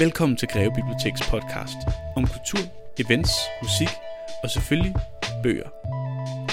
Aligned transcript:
Velkommen 0.00 0.36
til 0.36 0.48
Greve 0.48 0.72
Biblioteks 0.74 1.20
podcast 1.30 1.76
om 2.16 2.26
kultur, 2.26 2.60
events, 2.98 3.32
musik 3.62 3.88
og 4.42 4.50
selvfølgelig 4.50 4.94
bøger. 5.42 5.68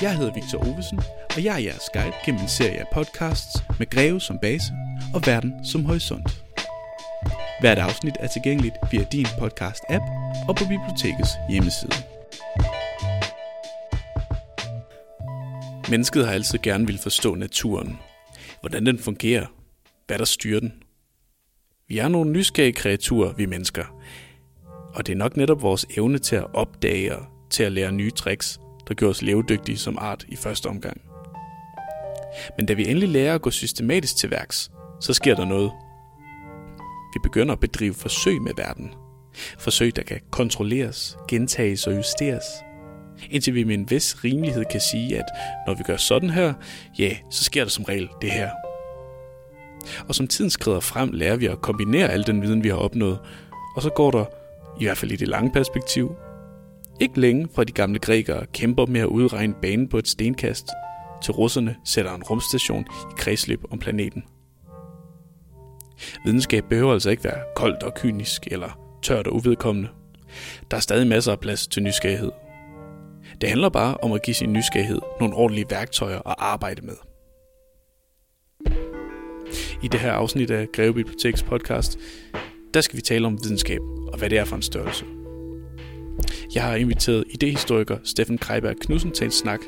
Jeg 0.01 0.17
hedder 0.17 0.33
Victor 0.33 0.67
Ovesen, 0.67 0.99
og 1.35 1.43
jeg 1.43 1.55
er 1.55 1.63
jeres 1.63 1.89
guide 1.93 2.13
gennem 2.25 2.41
en 2.41 2.47
serie 2.47 2.79
af 2.79 2.85
podcasts 2.93 3.63
med 3.79 3.89
Greve 3.89 4.21
som 4.21 4.39
base 4.41 4.73
og 5.13 5.21
verden 5.25 5.65
som 5.65 5.85
horisont. 5.85 6.43
Hvert 7.59 7.77
afsnit 7.77 8.13
er 8.19 8.27
tilgængeligt 8.27 8.75
via 8.91 9.05
din 9.11 9.25
podcast-app 9.25 10.03
og 10.47 10.55
på 10.55 10.63
bibliotekets 10.63 11.31
hjemmeside. 11.49 11.97
Mennesket 15.89 16.25
har 16.25 16.33
altid 16.33 16.59
gerne 16.59 16.87
vil 16.87 16.99
forstå 16.99 17.35
naturen. 17.35 17.99
Hvordan 18.59 18.85
den 18.85 18.99
fungerer. 18.99 19.45
Hvad 20.07 20.17
der 20.17 20.25
styrer 20.25 20.59
den. 20.59 20.86
Vi 21.89 21.97
er 21.97 22.07
nogle 22.07 22.31
nysgerrige 22.31 22.73
kreaturer, 22.73 23.33
vi 23.33 23.45
mennesker. 23.45 23.83
Og 24.93 25.07
det 25.07 25.13
er 25.13 25.17
nok 25.17 25.37
netop 25.37 25.61
vores 25.61 25.85
evne 25.97 26.17
til 26.17 26.35
at 26.35 26.45
opdage 26.53 27.15
og 27.15 27.25
til 27.49 27.63
at 27.63 27.71
lære 27.71 27.91
nye 27.91 28.11
tricks, 28.11 28.59
der 28.87 28.93
gør 28.93 29.07
os 29.07 29.21
levedygtige 29.21 29.77
som 29.77 29.97
art 29.97 30.25
i 30.27 30.35
første 30.35 30.67
omgang. 30.67 31.01
Men 32.57 32.65
da 32.65 32.73
vi 32.73 32.87
endelig 32.87 33.09
lærer 33.09 33.35
at 33.35 33.41
gå 33.41 33.51
systematisk 33.51 34.17
til 34.17 34.31
værks, 34.31 34.71
så 35.01 35.13
sker 35.13 35.35
der 35.35 35.45
noget. 35.45 35.71
Vi 37.13 37.19
begynder 37.23 37.53
at 37.53 37.59
bedrive 37.59 37.93
forsøg 37.93 38.41
med 38.41 38.51
verden. 38.57 38.93
Forsøg, 39.59 39.95
der 39.95 40.03
kan 40.03 40.19
kontrolleres, 40.31 41.17
gentages 41.29 41.87
og 41.87 41.95
justeres. 41.95 42.43
Indtil 43.29 43.55
vi 43.55 43.63
med 43.63 43.75
en 43.75 43.89
vis 43.89 44.23
rimelighed 44.23 44.65
kan 44.71 44.81
sige, 44.81 45.17
at 45.17 45.25
når 45.67 45.73
vi 45.73 45.83
gør 45.83 45.97
sådan 45.97 46.29
her, 46.29 46.53
ja, 46.99 47.17
så 47.31 47.43
sker 47.43 47.63
der 47.63 47.69
som 47.69 47.83
regel 47.83 48.09
det 48.21 48.31
her. 48.31 48.66
Og 50.07 50.15
som 50.15 50.27
tiden 50.27 50.49
skrider 50.49 50.79
frem, 50.79 51.11
lærer 51.11 51.35
vi 51.35 51.45
at 51.45 51.61
kombinere 51.61 52.09
al 52.09 52.27
den 52.27 52.41
viden, 52.41 52.63
vi 52.63 52.69
har 52.69 52.75
opnået, 52.75 53.19
og 53.75 53.81
så 53.81 53.89
går 53.89 54.11
der, 54.11 54.25
i 54.79 54.83
hvert 54.83 54.97
fald 54.97 55.11
i 55.11 55.15
det 55.15 55.27
lange 55.27 55.51
perspektiv, 55.51 56.15
ikke 56.99 57.19
længe 57.19 57.47
fra 57.55 57.63
de 57.63 57.71
gamle 57.71 57.99
grækere 57.99 58.45
kæmper 58.53 58.85
med 58.85 59.01
at 59.01 59.07
udregne 59.07 59.53
banen 59.61 59.87
på 59.87 59.97
et 59.97 60.07
stenkast, 60.07 60.67
til 61.23 61.33
russerne 61.33 61.75
sætter 61.85 62.15
en 62.15 62.23
rumstation 62.23 62.81
i 62.81 63.13
kredsløb 63.17 63.59
om 63.71 63.79
planeten. 63.79 64.23
Videnskab 66.25 66.63
behøver 66.69 66.93
altså 66.93 67.09
ikke 67.09 67.23
være 67.23 67.41
koldt 67.55 67.83
og 67.83 67.93
kynisk 67.95 68.47
eller 68.51 68.79
tørt 69.01 69.27
og 69.27 69.35
uvedkommende. 69.35 69.89
Der 70.71 70.77
er 70.77 70.81
stadig 70.81 71.07
masser 71.07 71.31
af 71.31 71.39
plads 71.39 71.67
til 71.67 71.83
nysgerrighed. 71.83 72.31
Det 73.41 73.49
handler 73.49 73.69
bare 73.69 73.97
om 73.97 74.11
at 74.11 74.23
give 74.23 74.33
sin 74.35 74.53
nysgerrighed 74.53 74.99
nogle 75.19 75.35
ordentlige 75.35 75.65
værktøjer 75.69 76.17
at 76.17 76.35
arbejde 76.37 76.81
med. 76.81 76.95
I 79.83 79.87
det 79.87 79.99
her 79.99 80.11
afsnit 80.11 80.51
af 80.51 80.71
Greve 80.71 80.93
Biblioteks 80.93 81.43
podcast, 81.43 81.99
der 82.73 82.81
skal 82.81 82.97
vi 82.97 83.01
tale 83.01 83.27
om 83.27 83.43
videnskab 83.43 83.79
og 83.81 84.17
hvad 84.17 84.29
det 84.29 84.37
er 84.37 84.45
for 84.45 84.55
en 84.55 84.61
størrelse. 84.61 85.05
Jeg 86.55 86.63
har 86.63 86.75
inviteret 86.75 87.23
idehistoriker 87.33 87.97
Steffen 88.03 88.37
Kreiberg 88.37 88.75
Knudsen 88.81 89.11
til 89.11 89.25
en 89.25 89.31
snak. 89.31 89.59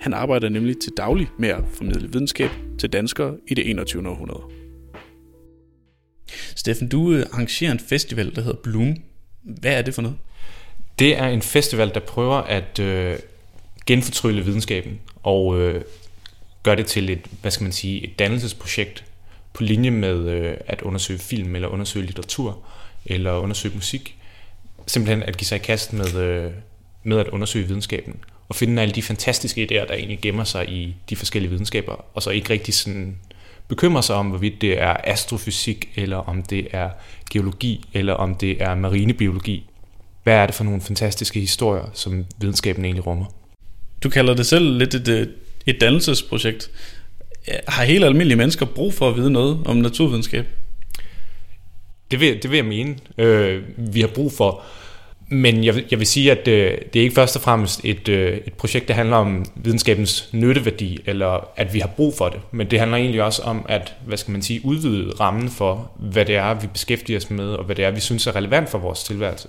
Han 0.00 0.14
arbejder 0.14 0.48
nemlig 0.48 0.78
til 0.78 0.92
daglig 0.96 1.28
med 1.38 1.48
at 1.48 1.64
formidle 1.72 2.12
videnskab 2.12 2.50
til 2.78 2.92
danskere 2.92 3.36
i 3.48 3.54
det 3.54 3.70
21. 3.70 4.08
århundrede. 4.08 4.42
Steffen, 6.56 6.88
du 6.88 7.12
øh, 7.12 7.26
arrangerer 7.32 7.72
en 7.72 7.80
festival, 7.80 8.34
der 8.34 8.42
hedder 8.42 8.60
Bloom. 8.62 8.96
Hvad 9.42 9.72
er 9.72 9.82
det 9.82 9.94
for 9.94 10.02
noget? 10.02 10.18
Det 10.98 11.18
er 11.18 11.28
en 11.28 11.42
festival, 11.42 11.94
der 11.94 12.00
prøver 12.00 12.36
at 12.36 12.78
øh, 12.78 13.18
genfortrylle 13.86 14.44
videnskaben 14.44 15.00
og 15.22 15.60
øh, 15.60 15.82
gøre 16.62 16.76
det 16.76 16.86
til 16.86 17.10
et, 17.10 17.26
hvad 17.40 17.50
skal 17.50 17.64
man 17.64 17.72
sige, 17.72 18.04
et 18.04 18.18
dannelsesprojekt 18.18 19.04
på 19.60 19.64
linje 19.64 19.90
med 19.90 20.28
øh, 20.28 20.56
at 20.66 20.82
undersøge 20.82 21.18
film 21.18 21.54
eller 21.54 21.68
undersøge 21.68 22.06
litteratur 22.06 22.58
eller 23.06 23.32
undersøge 23.32 23.74
musik. 23.74 24.16
Simpelthen 24.86 25.22
at 25.22 25.36
give 25.36 25.46
sig 25.46 25.56
i 25.56 25.58
kast 25.58 25.92
med, 25.92 26.14
øh, 26.14 26.50
med 27.04 27.18
at 27.18 27.28
undersøge 27.28 27.66
videnskaben 27.66 28.16
og 28.48 28.54
finde 28.54 28.82
alle 28.82 28.94
de 28.94 29.02
fantastiske 29.02 29.62
idéer, 29.62 29.86
der 29.86 29.94
egentlig 29.94 30.18
gemmer 30.22 30.44
sig 30.44 30.68
i 30.68 30.96
de 31.10 31.16
forskellige 31.16 31.50
videnskaber, 31.50 32.04
og 32.14 32.22
så 32.22 32.30
ikke 32.30 32.50
rigtig 32.50 32.74
sådan 32.74 33.16
bekymre 33.68 34.02
sig 34.02 34.16
om, 34.16 34.26
hvorvidt 34.26 34.60
det 34.60 34.80
er 34.80 34.96
astrofysik, 35.04 35.88
eller 35.94 36.16
om 36.16 36.42
det 36.42 36.68
er 36.70 36.90
geologi, 37.30 37.84
eller 37.92 38.12
om 38.12 38.34
det 38.34 38.62
er 38.62 38.74
marinebiologi. 38.74 39.66
Hvad 40.22 40.34
er 40.34 40.46
det 40.46 40.54
for 40.54 40.64
nogle 40.64 40.80
fantastiske 40.80 41.40
historier, 41.40 41.90
som 41.94 42.24
videnskaben 42.40 42.84
egentlig 42.84 43.06
rummer? 43.06 43.26
Du 44.02 44.08
kalder 44.08 44.34
det 44.34 44.46
selv 44.46 44.78
lidt 44.78 44.94
et, 44.94 45.08
øh, 45.08 45.26
et 45.66 45.80
dannelsesprojekt. 45.80 46.70
Har 47.68 47.84
helt 47.84 48.04
almindelige 48.04 48.36
mennesker 48.36 48.66
brug 48.66 48.94
for 48.94 49.08
at 49.08 49.16
vide 49.16 49.30
noget 49.30 49.58
om 49.64 49.76
naturvidenskab? 49.76 50.46
Det 52.10 52.20
vil, 52.20 52.42
det 52.42 52.50
vil 52.50 52.56
jeg 52.56 52.64
mene. 52.64 52.96
Øh, 53.18 53.62
vi 53.76 54.00
har 54.00 54.08
brug 54.08 54.32
for. 54.32 54.62
Men 55.32 55.64
jeg, 55.64 55.84
jeg 55.90 55.98
vil 55.98 56.06
sige, 56.06 56.30
at 56.30 56.48
øh, 56.48 56.78
det 56.92 57.00
er 57.00 57.02
ikke 57.02 57.14
først 57.14 57.36
og 57.36 57.42
fremmest 57.42 57.80
et, 57.84 58.08
øh, 58.08 58.38
et 58.46 58.52
projekt, 58.52 58.88
der 58.88 58.94
handler 58.94 59.16
om 59.16 59.44
videnskabens 59.54 60.28
nytteværdi, 60.32 60.98
eller 61.06 61.48
at 61.56 61.74
vi 61.74 61.78
har 61.78 61.86
brug 61.96 62.14
for 62.18 62.28
det. 62.28 62.40
Men 62.50 62.70
det 62.70 62.78
handler 62.78 62.96
egentlig 62.96 63.22
også 63.22 63.42
om 63.42 63.66
at, 63.68 63.94
hvad 64.06 64.16
skal 64.16 64.32
man 64.32 64.42
sige, 64.42 64.60
udvide 64.64 65.12
rammen 65.20 65.48
for, 65.48 65.90
hvad 65.96 66.24
det 66.24 66.36
er, 66.36 66.54
vi 66.54 66.66
beskæftiger 66.66 67.18
os 67.18 67.30
med, 67.30 67.48
og 67.48 67.64
hvad 67.64 67.76
det 67.76 67.84
er, 67.84 67.90
vi 67.90 68.00
synes 68.00 68.26
er 68.26 68.36
relevant 68.36 68.70
for 68.70 68.78
vores 68.78 69.04
tilværelse. 69.04 69.48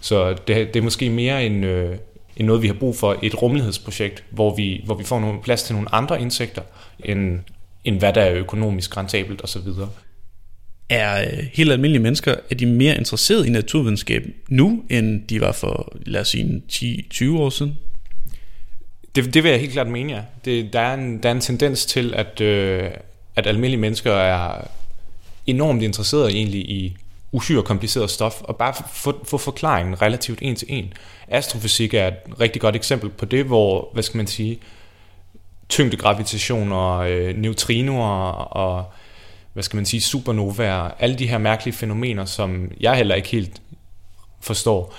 Så 0.00 0.30
det, 0.32 0.74
det 0.74 0.76
er 0.76 0.82
måske 0.82 1.10
mere 1.10 1.46
en, 1.46 1.64
øh, 1.64 1.96
end 2.36 2.46
noget, 2.46 2.62
vi 2.62 2.66
har 2.66 2.74
brug 2.74 2.96
for, 2.96 3.18
et 3.22 3.42
rummelighedsprojekt, 3.42 4.24
hvor 4.30 4.54
vi, 4.54 4.82
hvor 4.84 4.94
vi 4.94 5.04
får 5.04 5.20
nogle 5.20 5.42
plads 5.42 5.62
til 5.62 5.74
nogle 5.74 5.94
andre 5.94 6.20
indsigter, 6.20 6.62
end, 7.04 7.40
end 7.84 7.98
hvad 7.98 8.12
der 8.12 8.20
er 8.20 8.34
økonomisk 8.34 8.96
rentabelt 8.96 9.44
osv. 9.44 9.68
Er 10.88 11.22
øh, 11.22 11.38
helt 11.52 11.72
almindelige 11.72 12.02
mennesker, 12.02 12.34
er 12.50 12.54
de 12.54 12.66
mere 12.66 12.96
interesserede 12.96 13.46
i 13.46 13.50
naturvidenskab 13.50 14.26
nu, 14.48 14.82
end 14.90 15.26
de 15.28 15.40
var 15.40 15.52
for, 15.52 15.96
lad 16.06 16.20
os 16.20 16.28
sige, 16.28 16.62
10-20 16.72 17.30
år 17.30 17.50
siden? 17.50 17.78
Det, 19.14 19.34
det 19.34 19.42
vil 19.42 19.50
jeg 19.50 19.60
helt 19.60 19.72
klart 19.72 19.88
mene, 19.88 20.12
ja. 20.12 20.20
Det, 20.44 20.72
der, 20.72 20.80
er 20.80 20.94
en, 20.94 21.22
der 21.22 21.28
er 21.28 21.32
en 21.32 21.40
tendens 21.40 21.86
til, 21.86 22.14
at, 22.14 22.40
øh, 22.40 22.90
at 23.36 23.46
almindelige 23.46 23.80
mennesker 23.80 24.12
er 24.12 24.68
enormt 25.46 25.82
interesserede 25.82 26.30
egentlig 26.30 26.60
i 26.60 26.96
uhyre 27.32 27.62
kompliceret 27.62 28.10
stof, 28.10 28.42
og 28.42 28.56
bare 28.56 28.74
få, 28.92 29.24
få 29.24 29.38
forklaringen 29.38 30.02
relativt 30.02 30.38
en 30.42 30.56
til 30.56 30.66
en. 30.70 30.92
Astrofysik 31.28 31.94
er 31.94 32.08
et 32.08 32.14
rigtig 32.40 32.62
godt 32.62 32.76
eksempel 32.76 33.10
på 33.10 33.24
det, 33.24 33.44
hvor, 33.44 33.88
hvad 33.92 34.02
skal 34.02 34.16
man 34.16 34.26
sige, 34.26 34.58
tyngdegravitation 35.68 36.72
og 36.72 37.10
øh, 37.10 37.36
neutrinoer 37.36 38.32
og 38.32 38.84
hvad 39.52 39.62
skal 39.62 39.76
man 39.76 39.86
sige, 39.86 40.00
supernovaer, 40.00 40.90
alle 40.98 41.18
de 41.18 41.26
her 41.26 41.38
mærkelige 41.38 41.74
fænomener, 41.74 42.24
som 42.24 42.70
jeg 42.80 42.96
heller 42.96 43.14
ikke 43.14 43.28
helt 43.28 43.62
forstår. 44.40 44.94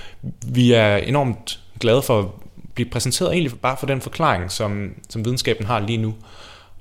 Vi 0.47 0.73
er 0.73 0.97
enormt 0.97 1.59
glade 1.79 2.01
for 2.01 2.19
at 2.19 2.25
blive 2.73 2.89
præsenteret 2.89 3.31
egentlig 3.31 3.59
bare 3.59 3.77
for 3.79 3.88
den 3.88 4.01
forklaring, 4.01 4.51
som, 4.51 4.94
som 5.09 5.25
videnskaben 5.25 5.65
har 5.65 5.79
lige 5.79 5.97
nu. 5.97 6.13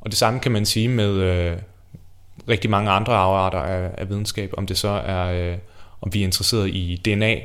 Og 0.00 0.10
det 0.10 0.18
samme 0.18 0.40
kan 0.40 0.52
man 0.52 0.66
sige 0.66 0.88
med 0.88 1.10
øh, 1.10 1.56
rigtig 2.48 2.70
mange 2.70 2.90
andre 2.90 3.14
afarter 3.14 3.58
af, 3.58 3.90
af 3.98 4.08
videnskab, 4.08 4.50
om 4.56 4.66
det 4.66 4.78
så 4.78 4.88
er, 4.88 5.52
øh, 5.52 5.58
om 6.00 6.14
vi 6.14 6.20
er 6.20 6.24
interesseret 6.24 6.68
i 6.68 7.00
DNA, 7.04 7.36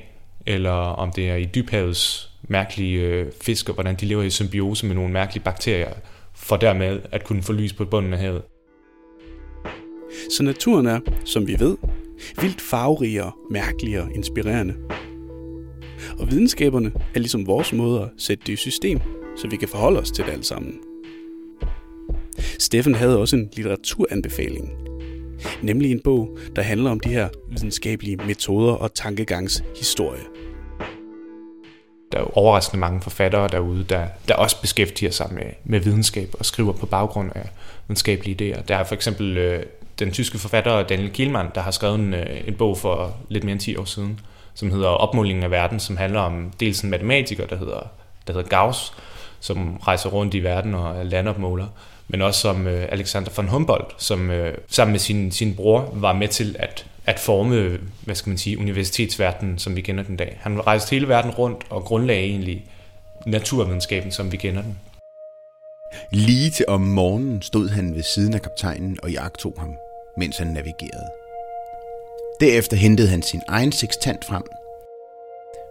eller 0.46 0.72
om 0.72 1.12
det 1.12 1.30
er 1.30 1.36
i 1.36 1.46
dybhavets 1.46 2.32
mærkelige 2.44 3.00
øh, 3.00 3.32
fisk, 3.42 3.70
og 3.70 3.74
hvordan 3.74 3.96
de 3.96 4.06
lever 4.06 4.24
i 4.24 4.30
symbiose 4.30 4.86
med 4.86 4.96
nogle 4.96 5.14
mærkelige 5.14 5.44
bakterier, 5.44 5.94
for 6.34 6.58
dermed 6.58 7.00
at 7.12 7.24
kunne 7.24 7.44
få 7.44 7.54
lys 7.54 7.74
på 7.74 7.86
bunden 7.86 8.14
af 8.14 8.20
havet. 8.20 8.42
Så 10.38 10.44
naturen 10.44 10.86
er, 10.86 11.00
som 11.26 11.48
vi 11.48 11.60
ved, 11.60 11.78
vildt 12.42 12.62
farverigere, 12.62 13.32
mærkeligere 13.52 14.10
inspirerende. 14.16 14.76
Og 16.20 16.32
videnskaberne 16.32 16.92
er 17.16 17.20
ligesom 17.20 17.48
vores 17.48 17.74
måde 17.74 18.02
at 18.02 18.10
sætte 18.18 18.44
det 18.48 18.54
i 18.54 18.56
system, 18.56 19.00
så 19.38 19.48
vi 19.48 19.58
kan 19.58 19.68
forholde 19.68 20.00
os 20.00 20.12
til 20.12 20.26
det 20.26 20.32
alt 20.32 20.46
sammen. 20.46 20.87
Steffen 22.68 22.96
havde 22.96 23.18
også 23.18 23.36
en 23.36 23.50
litteraturanbefaling, 23.54 24.72
nemlig 25.62 25.92
en 25.92 26.02
bog, 26.04 26.38
der 26.56 26.62
handler 26.62 26.92
om 26.92 27.00
de 27.00 27.10
her 27.10 27.30
videnskabelige 27.50 28.18
metoder 28.18 28.74
og 28.74 28.94
tankegangs 28.94 29.64
historie. 29.78 30.22
Der 32.12 32.18
er 32.18 32.22
jo 32.22 32.30
overraskende 32.34 32.80
mange 32.80 33.02
forfattere 33.02 33.48
derude, 33.48 33.86
der, 33.90 34.08
der 34.28 34.36
også 34.36 34.62
beskæftiger 34.62 35.12
sig 35.12 35.28
med, 35.32 35.44
med 35.64 35.80
videnskab 35.80 36.30
og 36.40 36.46
skriver 36.46 36.74
på 36.74 36.86
baggrund 36.86 37.32
af 37.36 37.50
videnskabelige 37.88 38.56
idéer. 38.56 38.62
Der 38.62 38.76
er 38.76 38.84
for 38.84 38.96
eksempel 38.96 39.38
øh, 39.38 39.64
den 40.00 40.12
tyske 40.12 40.38
forfatter 40.38 40.84
Daniel 40.84 41.12
Kielmann, 41.12 41.50
der 41.56 41.62
har 41.62 41.72
skrevet 41.72 42.00
en, 42.00 42.14
øh, 42.14 42.48
en 42.48 42.54
bog 42.54 42.78
for 42.78 43.18
lidt 43.30 43.44
mere 43.44 43.52
end 43.52 43.62
10 43.62 43.76
år 43.76 43.86
siden, 43.86 44.20
som 44.54 44.72
hedder 44.72 44.88
Opmålingen 44.88 45.44
af 45.44 45.52
verden, 45.52 45.80
som 45.80 45.98
handler 45.98 46.20
om 46.20 46.52
dels 46.60 46.82
en 46.82 46.90
matematiker, 46.90 47.46
der 47.46 47.56
hedder, 47.56 47.88
der 48.28 48.34
hedder 48.34 48.50
Gauss, 48.50 48.94
som 49.40 49.78
rejser 49.78 50.10
rundt 50.10 50.34
i 50.34 50.44
verden 50.44 50.76
og 50.76 51.06
landopmåler, 51.06 51.68
men 52.08 52.22
også 52.22 52.40
som 52.40 52.68
øh, 52.68 52.88
Alexander 52.92 53.32
von 53.36 53.48
Humboldt, 53.48 53.96
som 53.98 54.32
øh, 54.32 54.58
sammen 54.68 54.92
med 54.92 55.00
sin, 55.00 55.32
sin 55.32 55.56
bror 55.56 55.90
var 55.94 56.14
med 56.14 56.28
til 56.28 56.56
at, 56.60 56.86
at 57.06 57.20
forme, 57.20 57.80
hvad 58.06 58.16
skal 58.16 58.30
man 58.30 58.38
sige, 58.38 58.60
universitetsverdenen, 58.60 59.60
som 59.60 59.76
vi 59.76 59.82
kender 59.82 60.04
den 60.04 60.18
dag. 60.18 60.38
Han 60.42 60.68
rejste 60.68 60.92
hele 60.92 61.08
verden 61.08 61.32
rundt 61.32 61.66
og 61.70 61.84
grundlagde 61.84 62.24
egentlig 62.24 62.66
naturvidenskaben, 63.26 64.12
som 64.12 64.32
vi 64.32 64.38
kender 64.38 64.62
den. 64.62 64.80
Lige 66.12 66.50
til 66.50 66.66
om 66.68 66.82
morgenen 66.82 67.42
stod 67.42 67.70
han 67.70 67.96
ved 67.96 68.04
siden 68.04 68.34
af 68.34 68.42
kaptajnen 68.42 68.98
og 69.04 69.12
jagtog 69.12 69.54
ham 69.58 69.76
mens 70.18 70.38
han 70.38 70.48
navigerede. 70.48 71.10
Derefter 72.40 72.78
hentede 72.78 73.08
han 73.08 73.22
sin 73.22 73.42
egen 73.48 73.72
sextant 73.72 74.26
frem. 74.26 74.44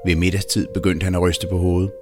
Ved 0.07 0.17
middagstid 0.17 0.67
begyndte 0.75 1.05
han 1.05 1.15
at 1.15 1.21
ryste 1.21 1.47
på 1.47 1.59
hovedet. 1.59 1.93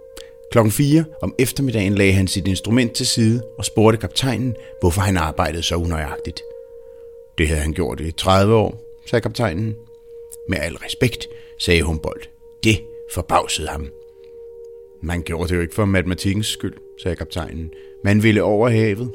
Klokken 0.54 0.72
4 0.72 1.04
om 1.22 1.34
eftermiddagen 1.38 1.94
lagde 1.94 2.12
han 2.12 2.26
sit 2.26 2.46
instrument 2.46 2.92
til 2.92 3.06
side 3.06 3.42
og 3.58 3.64
spurgte 3.64 3.98
kaptajnen, 3.98 4.54
hvorfor 4.80 5.00
han 5.00 5.16
arbejdede 5.16 5.62
så 5.62 5.76
unøjagtigt. 5.76 6.40
Det 7.38 7.48
havde 7.48 7.60
han 7.60 7.72
gjort 7.72 8.00
i 8.00 8.12
30 8.12 8.54
år, 8.54 9.00
sagde 9.06 9.22
kaptajnen. 9.22 9.76
Med 10.48 10.58
al 10.58 10.76
respekt, 10.76 11.28
sagde 11.58 11.82
Humboldt. 11.82 12.30
Det 12.64 12.80
forbavsede 13.14 13.68
ham. 13.68 13.88
Man 15.02 15.22
gjorde 15.22 15.48
det 15.48 15.56
jo 15.56 15.60
ikke 15.60 15.74
for 15.74 15.84
matematikkens 15.84 16.46
skyld, 16.46 16.74
sagde 17.02 17.16
kaptajnen. 17.16 17.70
Man 18.04 18.22
ville 18.22 18.42
over 18.42 18.68
havet. 18.68 19.10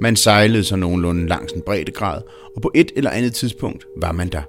Man 0.00 0.16
sejlede 0.16 0.64
så 0.64 0.76
nogenlunde 0.76 1.28
langs 1.28 1.52
en 1.52 1.62
breddegrad, 1.62 2.22
og 2.56 2.62
på 2.62 2.70
et 2.74 2.92
eller 2.96 3.10
andet 3.10 3.34
tidspunkt 3.34 3.86
var 3.96 4.12
man 4.12 4.28
der. 4.28 4.42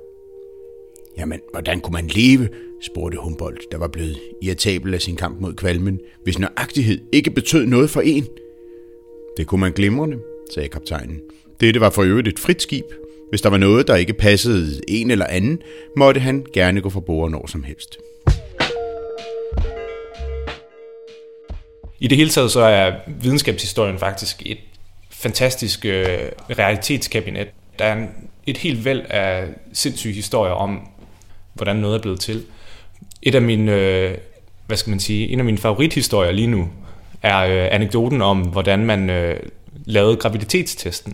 Jamen, 1.17 1.39
hvordan 1.51 1.79
kunne 1.79 1.93
man 1.93 2.07
leve, 2.07 2.49
spurgte 2.81 3.17
Humboldt, 3.17 3.71
der 3.71 3.77
var 3.77 3.87
blevet 3.87 4.19
irritabel 4.41 4.93
af 4.93 5.01
sin 5.01 5.15
kamp 5.15 5.41
mod 5.41 5.53
kvalmen, 5.53 5.99
hvis 6.23 6.39
nøjagtighed 6.39 7.01
ikke 7.13 7.31
betød 7.31 7.65
noget 7.65 7.89
for 7.89 8.01
en. 8.01 8.27
Det 9.37 9.47
kunne 9.47 9.61
man 9.61 9.71
glimrende, 9.71 10.17
sagde 10.53 10.69
kaptajnen. 10.69 11.19
Dette 11.59 11.79
var 11.79 11.89
for 11.89 12.03
øvrigt 12.03 12.27
et 12.27 12.39
frit 12.39 12.61
skib. 12.61 12.85
Hvis 13.29 13.41
der 13.41 13.49
var 13.49 13.57
noget, 13.57 13.87
der 13.87 13.95
ikke 13.95 14.13
passede 14.13 14.81
en 14.87 15.11
eller 15.11 15.25
anden, 15.25 15.61
måtte 15.97 16.19
han 16.21 16.45
gerne 16.53 16.81
gå 16.81 16.89
for 16.89 16.99
bord 16.99 17.31
når 17.31 17.47
som 17.47 17.63
helst. 17.63 17.97
I 21.99 22.07
det 22.07 22.17
hele 22.17 22.29
taget 22.29 22.51
så 22.51 22.59
er 22.59 22.93
videnskabshistorien 23.07 23.99
faktisk 23.99 24.41
et 24.45 24.57
fantastisk 25.11 25.85
øh, 25.85 26.05
realitetskabinet. 26.49 27.47
Der 27.79 27.85
er 27.85 27.95
en, 27.95 28.07
et 28.47 28.57
helt 28.57 28.85
væld 28.85 29.01
af 29.09 29.47
sindssyge 29.73 30.13
historier 30.13 30.53
om, 30.53 30.79
hvordan 31.53 31.75
noget 31.75 31.95
er 31.95 32.01
blevet 32.01 32.19
til. 32.19 32.43
Et 33.21 33.35
af 33.35 33.41
mine, 33.41 33.71
øh, 33.75 34.17
hvad 34.67 34.77
skal 34.77 34.89
man 34.89 34.99
sige, 34.99 35.27
en 35.27 35.39
af 35.39 35.45
mine 35.45 35.57
favorithistorier 35.57 36.31
lige 36.31 36.47
nu 36.47 36.69
er 37.21 37.39
øh, 37.39 37.67
anekdoten 37.71 38.21
om, 38.21 38.39
hvordan 38.39 38.85
man 38.85 39.09
øh, 39.09 39.39
lavede 39.85 40.15
graviditetstesten. 40.15 41.13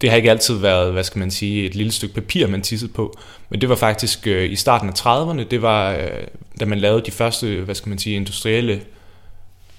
Det 0.00 0.10
har 0.10 0.16
ikke 0.16 0.30
altid 0.30 0.58
været, 0.58 0.92
hvad 0.92 1.04
skal 1.04 1.18
man 1.18 1.30
sige, 1.30 1.66
et 1.66 1.74
lille 1.74 1.92
stykke 1.92 2.14
papir, 2.14 2.46
man 2.46 2.62
tissede 2.62 2.92
på, 2.92 3.18
men 3.48 3.60
det 3.60 3.68
var 3.68 3.74
faktisk 3.74 4.26
øh, 4.26 4.52
i 4.52 4.56
starten 4.56 4.88
af 4.88 4.92
30'erne, 4.92 5.44
det 5.50 5.62
var, 5.62 5.92
øh, 5.92 6.26
da 6.60 6.64
man 6.64 6.78
lavede 6.78 7.02
de 7.06 7.10
første, 7.10 7.60
hvad 7.60 7.74
skal 7.74 7.88
man 7.88 7.98
sige, 7.98 8.16
industrielle 8.16 8.80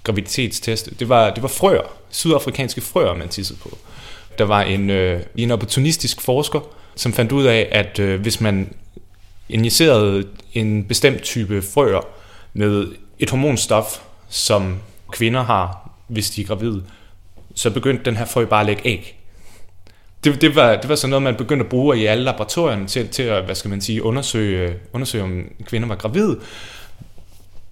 graviditetstest. 0.04 1.00
Det 1.00 1.10
var, 1.10 1.30
det 1.30 1.44
var 1.44 1.50
frøer, 1.50 1.98
sydafrikanske 2.10 2.82
frøer, 2.82 3.14
man 3.14 3.30
tissede 3.30 3.60
på. 3.60 3.78
Der 4.38 4.44
var 4.44 4.62
en, 4.62 4.90
øh, 4.90 5.22
en 5.36 5.52
opportunistisk 5.52 6.22
forsker, 6.22 6.60
som 6.96 7.14
fandt 7.14 7.32
ud 7.32 7.46
af, 7.46 7.70
at 7.72 8.00
øh, 8.00 8.22
hvis 8.22 8.42
man 8.42 8.74
injicerede 9.50 10.28
en 10.54 10.84
bestemt 10.84 11.22
type 11.22 11.62
frøer 11.62 12.02
med 12.54 12.88
et 13.20 13.30
hormonstof, 13.30 14.00
som 14.30 14.80
kvinder 15.12 15.44
har, 15.44 15.90
hvis 16.08 16.30
de 16.30 16.42
er 16.42 16.46
gravide, 16.46 16.84
så 17.56 17.70
begyndte 17.70 18.06
den 18.06 18.18
her 18.18 18.26
frø 18.26 18.46
bare 18.46 18.60
at 18.60 18.66
lægge 18.66 18.82
æg. 18.86 19.18
Det, 20.24 20.42
det, 20.42 20.56
var, 20.56 20.76
det 20.76 20.90
var 20.90 20.96
sådan 20.96 21.10
noget, 21.10 21.24
man 21.24 21.36
begyndte 21.36 21.64
at 21.64 21.70
bruge 21.70 21.98
i 21.98 22.06
alle 22.06 22.24
laboratorierne 22.24 22.88
til, 22.88 23.08
til 23.08 23.24
at 23.24 23.46
hvad 23.46 23.56
skal 23.56 23.70
man 23.70 23.82
sige, 23.82 24.04
undersøge, 24.04 24.76
undersøge, 24.94 25.24
om 25.24 25.44
kvinder 25.66 25.88
var 25.88 25.96
gravide. 25.96 26.40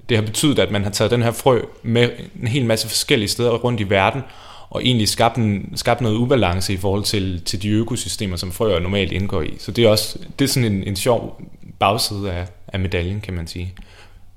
Det 0.10 0.18
har 0.18 0.25
betydet, 0.25 0.60
at 0.60 0.72
man 0.72 0.83
har 0.83 0.92
taget 0.92 1.12
den 1.12 1.22
her 1.22 1.31
frø 1.31 1.62
med 1.83 2.10
en 2.42 2.48
hel 2.48 2.66
masse 2.66 2.88
forskellige 2.88 3.30
steder 3.30 3.51
rundt 3.51 3.81
i 3.81 3.89
verden, 3.89 4.22
og 4.69 4.86
egentlig 4.86 5.07
skabt, 5.10 5.38
en, 5.38 5.74
skabt 5.75 6.01
noget 6.01 6.16
ubalance 6.16 6.74
i 6.74 6.77
forhold 6.77 7.04
til, 7.04 7.42
til 7.45 7.62
de 7.62 7.69
økosystemer, 7.69 8.38
som 8.38 8.51
frøer 8.51 8.80
normalt 8.80 9.12
indgår 9.12 9.42
i. 9.42 9.54
Så 9.60 9.72
det 9.72 9.86
er 9.86 9.89
også 9.89 10.19
det 10.39 10.45
er 10.45 10.50
sådan 10.50 10.74
en, 10.74 10.83
en 10.83 10.95
sjov 10.95 11.42
bagside 11.80 12.31
af, 12.31 12.48
af 12.68 12.80
medaljen, 12.80 13.22
kan 13.22 13.33
man 13.33 13.48
sige. 13.48 13.74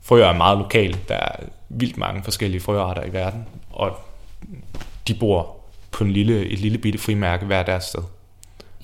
Frøer 0.02 0.26
er 0.26 0.37
meget 0.37 0.58
lokale. 0.58 0.99
Der 1.08 1.14
er 1.14 1.37
vildt 1.69 1.96
mange 1.96 2.23
forskellige 2.25 2.61
frøarter 2.61 3.05
i 3.05 3.12
verden, 3.12 3.46
og 3.70 3.96
de 5.08 5.14
bor 5.14 5.56
på 5.90 6.05
en 6.05 6.11
lille, 6.11 6.46
et 6.46 6.58
lille 6.58 6.79
bitte 6.79 6.99
frimærke 6.99 7.46
hver 7.46 7.62
deres 7.62 7.85
sted. 7.85 8.02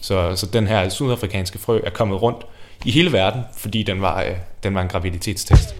Så, 0.01 0.37
så 0.37 0.47
den 0.47 0.67
her 0.67 0.89
sydafrikanske 0.89 1.59
frø 1.59 1.81
er 1.85 1.91
kommet 1.91 2.23
rundt 2.23 2.47
i 2.85 2.91
hele 2.91 3.12
verden, 3.12 3.43
fordi 3.56 3.83
den 3.83 4.01
var, 4.01 4.23
øh, 4.23 4.37
den 4.62 4.75
var 4.75 4.83
en 4.83 4.89
graviditetstest. 4.89 5.75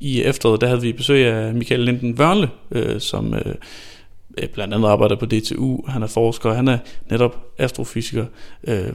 I 0.00 0.22
efteråret 0.22 0.60
der 0.60 0.66
havde 0.66 0.82
vi 0.82 0.92
besøg 0.92 1.26
af 1.26 1.54
Michael 1.54 1.80
Linden 1.80 2.18
Vørle, 2.18 2.50
øh, 2.70 3.00
som 3.00 3.34
øh, 3.34 3.54
Øh, 4.38 4.48
blandt 4.48 4.74
andet 4.74 4.88
arbejder 4.88 5.16
på 5.16 5.26
DTU. 5.26 5.86
Han 5.88 6.02
er 6.02 6.06
forsker, 6.06 6.52
han 6.52 6.68
er 6.68 6.78
netop 7.10 7.46
astrofysiker. 7.58 8.26
Øh, 8.64 8.94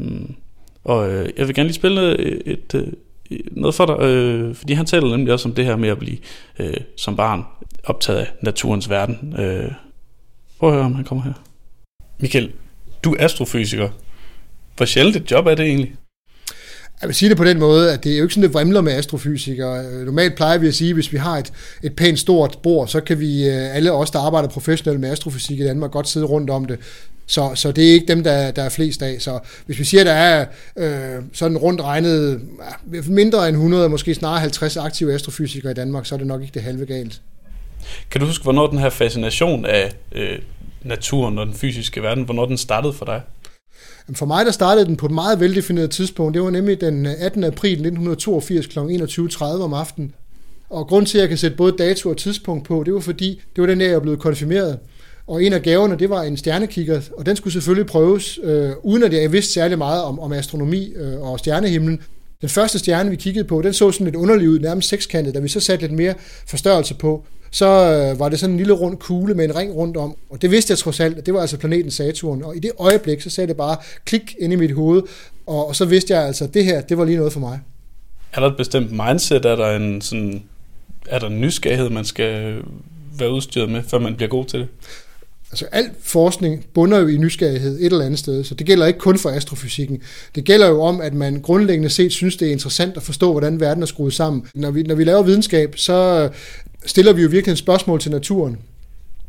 og 0.84 1.12
øh, 1.12 1.30
jeg 1.38 1.48
vil 1.48 1.56
gerne 1.56 1.68
lige 1.68 1.76
spille 1.76 2.20
et, 2.46 2.76
øh, 2.76 2.88
et, 3.30 3.50
noget 3.52 3.76
for 3.76 3.86
dig, 3.86 4.06
øh, 4.06 4.56
fordi 4.56 4.74
han 4.74 4.86
taler 4.86 5.10
nemlig 5.18 5.34
også 5.34 5.50
om 5.50 5.56
det 5.56 5.66
her 5.66 5.76
med 5.76 5.90
at 5.90 6.00
blive 6.00 6.18
øh, 6.60 6.78
som 6.98 7.16
barn 7.16 7.44
optaget 7.84 8.20
af 8.20 8.28
naturens 8.42 8.90
verden. 8.90 9.36
Øh, 9.40 9.72
prøv 10.60 10.70
at 10.70 10.76
høre, 10.76 10.86
om 10.86 10.96
han 10.96 11.06
kommer 11.06 11.24
her. 11.24 11.34
Michael, 12.20 12.52
du 13.04 13.14
er 13.14 13.26
astrofysiker. 13.26 13.90
Hvor 14.78 14.86
sjældent 14.86 15.16
et 15.16 15.32
job 15.32 15.46
er 15.46 15.56
det 15.56 15.66
egentlig? 15.66 15.96
Jeg 17.04 17.08
vil 17.08 17.16
sige 17.16 17.30
det 17.30 17.38
på 17.38 17.44
den 17.44 17.60
måde, 17.60 17.94
at 17.94 18.04
det 18.04 18.14
er 18.14 18.18
jo 18.18 18.24
ikke 18.24 18.34
sådan, 18.34 18.44
det 18.44 18.54
vrimler 18.54 18.82
med 18.82 18.94
astrofysikere. 18.94 19.86
Øh, 19.86 20.06
normalt 20.06 20.36
plejer 20.36 20.58
vi 20.58 20.68
at 20.68 20.76
sige, 20.76 20.90
at 20.90 20.96
hvis 20.96 21.14
vi 21.14 21.18
har 21.18 21.38
et, 21.38 21.54
et 21.84 21.96
pænt 21.96 22.20
stort 22.20 22.58
bord, 22.64 22.88
så 22.88 23.02
kan 23.02 23.20
vi 23.20 23.50
øh, 23.50 23.76
alle 23.76 23.92
os, 23.92 24.12
der 24.12 24.20
arbejder 24.20 24.50
professionelt 24.50 25.00
med 25.00 25.10
astrofysik 25.10 25.60
i 25.60 25.64
Danmark, 25.64 25.92
godt 25.92 26.08
sidde 26.08 26.26
rundt 26.26 26.50
om 26.50 26.66
det. 26.66 26.80
Så, 27.26 27.52
så 27.56 27.72
det 27.72 27.90
er 27.90 27.94
ikke 27.94 28.06
dem, 28.08 28.24
der, 28.24 28.52
der 28.52 28.64
er 28.64 28.70
flest 28.70 29.02
af. 29.02 29.22
Så 29.22 29.40
hvis 29.66 29.80
vi 29.80 29.84
siger, 29.84 30.02
at 30.02 30.08
der 30.08 30.14
er 30.14 30.46
øh, 30.78 31.24
sådan 31.34 31.58
rundt 31.58 31.82
regnet 31.82 32.42
mindre 33.08 33.48
end 33.48 33.56
100, 33.56 33.90
måske 33.90 34.16
snarere 34.16 34.40
50 34.40 34.78
aktive 34.78 35.14
astrofysikere 35.14 35.72
i 35.72 35.76
Danmark, 35.76 36.06
så 36.06 36.16
er 36.16 36.18
det 36.18 36.28
nok 36.28 36.42
ikke 36.42 36.54
det 36.54 36.62
halve 36.62 36.86
galt. 36.86 37.22
Kan 38.12 38.22
du 38.22 38.28
huske, 38.28 38.44
hvornår 38.44 38.68
den 38.68 38.80
her 38.80 38.90
fascination 38.90 39.66
af 39.66 39.94
øh, 40.12 40.40
naturen 40.84 41.38
og 41.38 41.46
den 41.46 41.56
fysiske 41.56 42.04
verden, 42.04 42.24
hvornår 42.24 42.46
den 42.46 42.58
startede 42.58 42.94
for 42.94 43.06
dig? 43.06 43.22
For 44.14 44.26
mig 44.26 44.46
der 44.46 44.52
startede 44.52 44.86
den 44.86 44.96
på 44.96 45.06
et 45.06 45.12
meget 45.12 45.40
veldefineret 45.40 45.92
tidspunkt. 45.92 46.34
Det 46.34 46.42
var 46.42 46.50
nemlig 46.50 46.82
den 46.82 47.06
øh, 47.06 47.14
18. 47.20 47.44
april 47.44 47.72
1982 47.72 48.68
kl. 48.68 48.80
21.30 48.80 49.44
om 49.44 49.74
aftenen. 49.74 50.14
Og 50.70 50.88
grund 50.88 51.06
til, 51.06 51.18
at 51.18 51.22
jeg 51.22 51.30
kan 51.30 51.38
sætte 51.38 51.58
både 51.58 51.76
dato 51.78 52.10
og 52.10 52.18
tidspunkt 52.18 52.68
på, 52.68 52.84
det 52.86 52.94
var 52.94 53.00
fordi, 53.00 53.42
det 53.56 53.62
var 53.62 53.68
den 53.68 53.80
dag, 53.80 53.90
jeg 53.90 54.02
blev 54.02 54.18
konfirmeret. 54.18 54.80
Og 55.28 55.44
en 55.44 55.54
af 55.54 55.62
gaverne, 55.62 56.00
det 56.00 56.10
var 56.10 56.22
en 56.22 56.38
stjernekikker, 56.38 57.02
og 57.18 57.26
den 57.26 57.36
skulle 57.36 57.54
selvfølgelig 57.54 57.86
prøves, 57.86 58.40
øh, 58.44 58.72
uden 58.84 59.04
at 59.04 59.14
jeg 59.14 59.32
vidste 59.32 59.54
særlig 59.54 59.78
meget 59.78 60.04
om, 60.04 60.20
om 60.20 60.34
astronomi 60.34 60.94
øh, 60.96 61.22
og 61.22 61.40
stjernehimlen. 61.40 62.02
Den 62.42 62.50
første 62.50 62.80
stjerne, 62.80 63.10
vi 63.10 63.16
kiggede 63.16 63.48
på, 63.48 63.62
den 63.62 63.74
så 63.74 63.92
sådan 63.92 64.06
lidt 64.06 64.16
underlig 64.16 64.50
ud, 64.50 64.60
nærmest 64.60 64.90
sekskantet, 64.90 65.34
da 65.34 65.40
vi 65.40 65.48
så 65.48 65.60
satte 65.60 65.88
lidt 65.88 65.98
mere 65.98 66.14
forstørrelse 66.48 66.96
på, 66.96 67.26
så 67.54 67.66
øh, 67.66 68.20
var 68.20 68.30
det 68.30 68.40
sådan 68.40 68.54
en 68.54 68.58
lille 68.58 68.74
rund 68.74 68.98
kugle 68.98 69.34
med 69.34 69.46
en 69.46 69.56
ring 69.56 69.76
rundt 69.76 69.98
om, 69.98 70.16
og 70.30 70.42
det 70.42 70.52
vidste 70.52 70.72
jeg 70.72 70.78
trods 70.78 71.00
alt, 71.00 71.18
at 71.18 71.26
det 71.26 71.34
var 71.34 71.42
altså 71.42 71.58
planeten 71.58 71.92
Saturn, 71.92 72.44
og 72.44 72.56
i 72.56 72.60
det 72.60 72.72
øjeblik, 72.80 73.22
så 73.22 73.30
sagde 73.30 73.48
det 73.48 73.58
bare 73.58 73.78
klik 74.06 74.36
ind 74.40 74.54
i 74.54 74.56
mit 74.56 74.72
hoved, 74.72 75.02
og, 75.48 75.68
og 75.68 75.76
så 75.76 75.86
vidste 75.86 76.14
jeg 76.14 76.24
altså, 76.24 76.44
at 76.44 76.54
det 76.54 76.66
her, 76.66 76.82
det 76.82 76.98
var 76.98 77.06
lige 77.06 77.18
noget 77.18 77.34
for 77.34 77.40
mig. 77.40 77.60
Er 78.34 78.40
der 78.40 78.48
et 78.48 78.58
bestemt 78.58 78.92
mindset, 78.92 79.46
er 79.46 79.56
der 79.56 79.76
en 79.76 80.02
sådan, 80.02 80.44
er 81.08 81.20
der 81.20 81.28
en 81.28 81.42
nysgerrighed, 81.42 81.90
man 81.90 82.06
skal 82.06 82.62
være 83.18 83.32
udstyret 83.32 83.70
med, 83.70 83.84
før 83.88 84.00
man 84.00 84.16
bliver 84.16 84.30
god 84.30 84.46
til 84.46 84.60
det? 84.60 84.68
Altså 85.52 85.66
al 85.72 85.90
forskning 86.02 86.66
bunder 86.74 87.00
jo 87.00 87.08
i 87.08 87.18
nysgerrighed 87.18 87.80
et 87.80 87.86
eller 87.86 88.06
andet 88.06 88.20
sted, 88.20 88.44
så 88.44 88.56
det 88.56 88.68
gælder 88.68 88.86
ikke 88.86 89.00
kun 89.00 89.18
for 89.18 89.30
astrofysikken. 89.30 90.02
Det 90.36 90.44
gælder 90.44 90.68
jo 90.68 90.82
om, 90.82 91.02
at 91.02 91.14
man 91.14 91.42
grundlæggende 91.42 91.90
set 91.90 92.12
synes, 92.12 92.38
det 92.38 92.48
er 92.48 92.52
interessant 92.52 92.98
at 92.98 93.04
forstå, 93.04 93.32
hvordan 93.32 93.60
verden 93.60 93.84
er 93.84 93.88
skruet 93.88 94.14
sammen. 94.14 94.48
Når 94.56 94.72
vi, 94.72 94.84
når 94.84 94.96
vi 94.96 95.04
laver 95.04 95.24
videnskab, 95.24 95.78
så 95.78 96.30
stiller 96.86 97.14
vi 97.14 97.22
jo 97.22 97.30
virkelig 97.30 97.52
et 97.52 97.58
spørgsmål 97.58 98.00
til 98.00 98.12
naturen. 98.12 98.58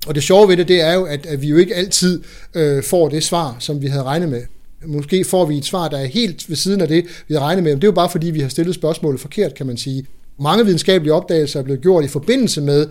Og 0.06 0.14
det 0.14 0.22
sjove 0.22 0.48
ved 0.48 0.56
det, 0.56 0.68
det 0.68 0.80
er 0.80 0.94
jo, 0.94 1.04
at, 1.04 1.26
at 1.26 1.42
vi 1.42 1.48
jo 1.48 1.56
ikke 1.56 1.74
altid 1.74 2.22
øh, 2.54 2.82
får 2.82 3.08
det 3.08 3.24
svar, 3.24 3.56
som 3.58 3.82
vi 3.82 3.86
havde 3.86 4.02
regnet 4.02 4.28
med. 4.28 4.42
Måske 4.86 5.24
får 5.24 5.44
vi 5.44 5.58
et 5.58 5.64
svar, 5.64 5.88
der 5.88 5.98
er 5.98 6.04
helt 6.06 6.48
ved 6.48 6.56
siden 6.56 6.80
af 6.80 6.88
det, 6.88 7.04
vi 7.28 7.34
havde 7.34 7.44
regnet 7.44 7.64
med. 7.64 7.72
Men 7.72 7.80
det 7.80 7.84
er 7.84 7.88
jo 7.88 7.94
bare 7.94 8.10
fordi, 8.10 8.30
vi 8.30 8.40
har 8.40 8.48
stillet 8.48 8.74
spørgsmålet 8.74 9.20
forkert, 9.20 9.54
kan 9.54 9.66
man 9.66 9.76
sige. 9.76 10.06
Mange 10.40 10.64
videnskabelige 10.64 11.12
opdagelser 11.12 11.60
er 11.60 11.64
blevet 11.64 11.80
gjort 11.80 12.04
i 12.04 12.08
forbindelse 12.08 12.60
med 12.60 12.86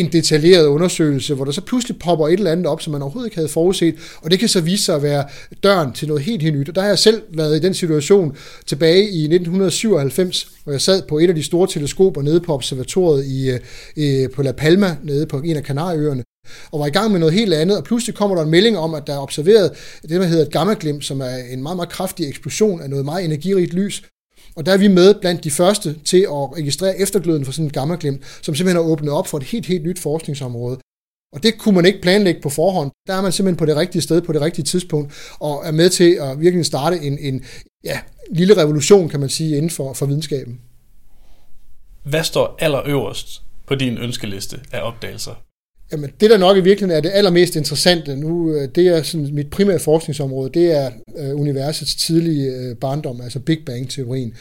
en 0.00 0.12
detaljeret 0.12 0.66
undersøgelse, 0.66 1.34
hvor 1.34 1.44
der 1.44 1.52
så 1.52 1.60
pludselig 1.60 1.98
popper 1.98 2.28
et 2.28 2.32
eller 2.32 2.52
andet 2.52 2.66
op, 2.66 2.82
som 2.82 2.92
man 2.92 3.02
overhovedet 3.02 3.26
ikke 3.26 3.36
havde 3.36 3.48
forudset, 3.48 3.94
og 4.22 4.30
det 4.30 4.38
kan 4.38 4.48
så 4.48 4.60
vise 4.60 4.84
sig 4.84 4.94
at 4.94 5.02
være 5.02 5.24
døren 5.62 5.92
til 5.92 6.08
noget 6.08 6.22
helt, 6.22 6.42
helt 6.42 6.58
nyt. 6.58 6.68
Og 6.68 6.74
der 6.74 6.80
har 6.80 6.88
jeg 6.88 6.98
selv 6.98 7.22
været 7.30 7.56
i 7.56 7.60
den 7.60 7.74
situation 7.74 8.36
tilbage 8.66 9.02
i 9.02 9.22
1997, 9.24 10.48
hvor 10.64 10.72
jeg 10.72 10.80
sad 10.80 11.02
på 11.08 11.18
et 11.18 11.28
af 11.28 11.34
de 11.34 11.42
store 11.42 11.68
teleskoper 11.68 12.22
nede 12.22 12.40
på 12.40 12.54
observatoriet 12.54 13.26
i, 13.26 13.58
i, 13.96 14.26
på 14.34 14.42
La 14.42 14.52
Palma, 14.52 14.96
nede 15.02 15.26
på 15.26 15.38
en 15.38 15.56
af 15.56 15.62
Kanarieøerne, 15.62 16.22
og 16.72 16.80
var 16.80 16.86
i 16.86 16.90
gang 16.90 17.12
med 17.12 17.20
noget 17.20 17.34
helt 17.34 17.54
andet, 17.54 17.76
og 17.76 17.84
pludselig 17.84 18.14
kommer 18.14 18.36
der 18.36 18.42
en 18.42 18.50
melding 18.50 18.78
om, 18.78 18.94
at 18.94 19.06
der 19.06 19.14
er 19.14 19.18
observeret 19.18 19.70
det, 20.02 20.10
der 20.10 20.26
hedder 20.26 20.46
et 20.46 20.52
gammaglimt, 20.52 21.04
som 21.04 21.20
er 21.20 21.36
en 21.50 21.62
meget, 21.62 21.76
meget 21.76 21.88
kraftig 21.88 22.28
eksplosion 22.28 22.82
af 22.82 22.90
noget 22.90 23.04
meget 23.04 23.24
energirigt 23.24 23.74
lys, 23.74 24.02
og 24.58 24.66
der 24.66 24.72
er 24.72 24.76
vi 24.76 24.88
med 24.88 25.14
blandt 25.20 25.44
de 25.44 25.50
første 25.50 25.96
til 26.04 26.20
at 26.22 26.56
registrere 26.56 27.00
eftergløden 27.00 27.44
for 27.44 27.52
sådan 27.52 27.64
en 27.64 27.72
gammaglimt, 27.72 28.22
som 28.42 28.54
simpelthen 28.54 28.84
har 28.84 28.90
åbnet 28.90 29.12
op 29.12 29.26
for 29.26 29.38
et 29.38 29.44
helt, 29.44 29.66
helt 29.66 29.84
nyt 29.84 29.98
forskningsområde. 29.98 30.78
Og 31.32 31.42
det 31.42 31.58
kunne 31.58 31.74
man 31.74 31.86
ikke 31.86 32.00
planlægge 32.00 32.40
på 32.40 32.48
forhånd. 32.48 32.90
Der 33.06 33.14
er 33.14 33.22
man 33.22 33.32
simpelthen 33.32 33.56
på 33.56 33.66
det 33.66 33.76
rigtige 33.76 34.02
sted 34.02 34.22
på 34.22 34.32
det 34.32 34.40
rigtige 34.40 34.64
tidspunkt, 34.64 35.12
og 35.40 35.62
er 35.64 35.72
med 35.72 35.90
til 35.90 36.18
at 36.20 36.40
virkelig 36.40 36.66
starte 36.66 36.96
en, 36.96 37.18
en 37.18 37.44
ja, 37.84 38.00
lille 38.30 38.56
revolution, 38.56 39.08
kan 39.08 39.20
man 39.20 39.28
sige, 39.28 39.56
inden 39.56 39.70
for, 39.70 39.92
for 39.92 40.06
videnskaben. 40.06 40.60
Hvad 42.02 42.24
står 42.24 42.56
allerøverst 42.58 43.42
på 43.66 43.74
din 43.74 43.98
ønskeliste 43.98 44.60
af 44.72 44.80
opdagelser? 44.82 45.34
Jamen, 45.92 46.10
det 46.20 46.30
der 46.30 46.38
nok 46.38 46.56
i 46.56 46.60
virkeligheden 46.60 46.96
er 46.96 47.00
det 47.00 47.10
allermest 47.14 47.56
interessante 47.56 48.16
nu, 48.16 48.54
øh, 48.54 48.68
det 48.74 48.88
er 48.88 49.02
sådan 49.02 49.34
mit 49.34 49.50
primære 49.50 49.78
forskningsområde, 49.78 50.50
det 50.54 50.72
er 50.72 50.90
øh, 51.18 51.40
universets 51.40 51.94
tidlige 51.94 52.52
øh, 52.52 52.76
barndom, 52.76 53.20
altså 53.20 53.40
Big 53.40 53.64
Bang-teorien. 53.66 54.34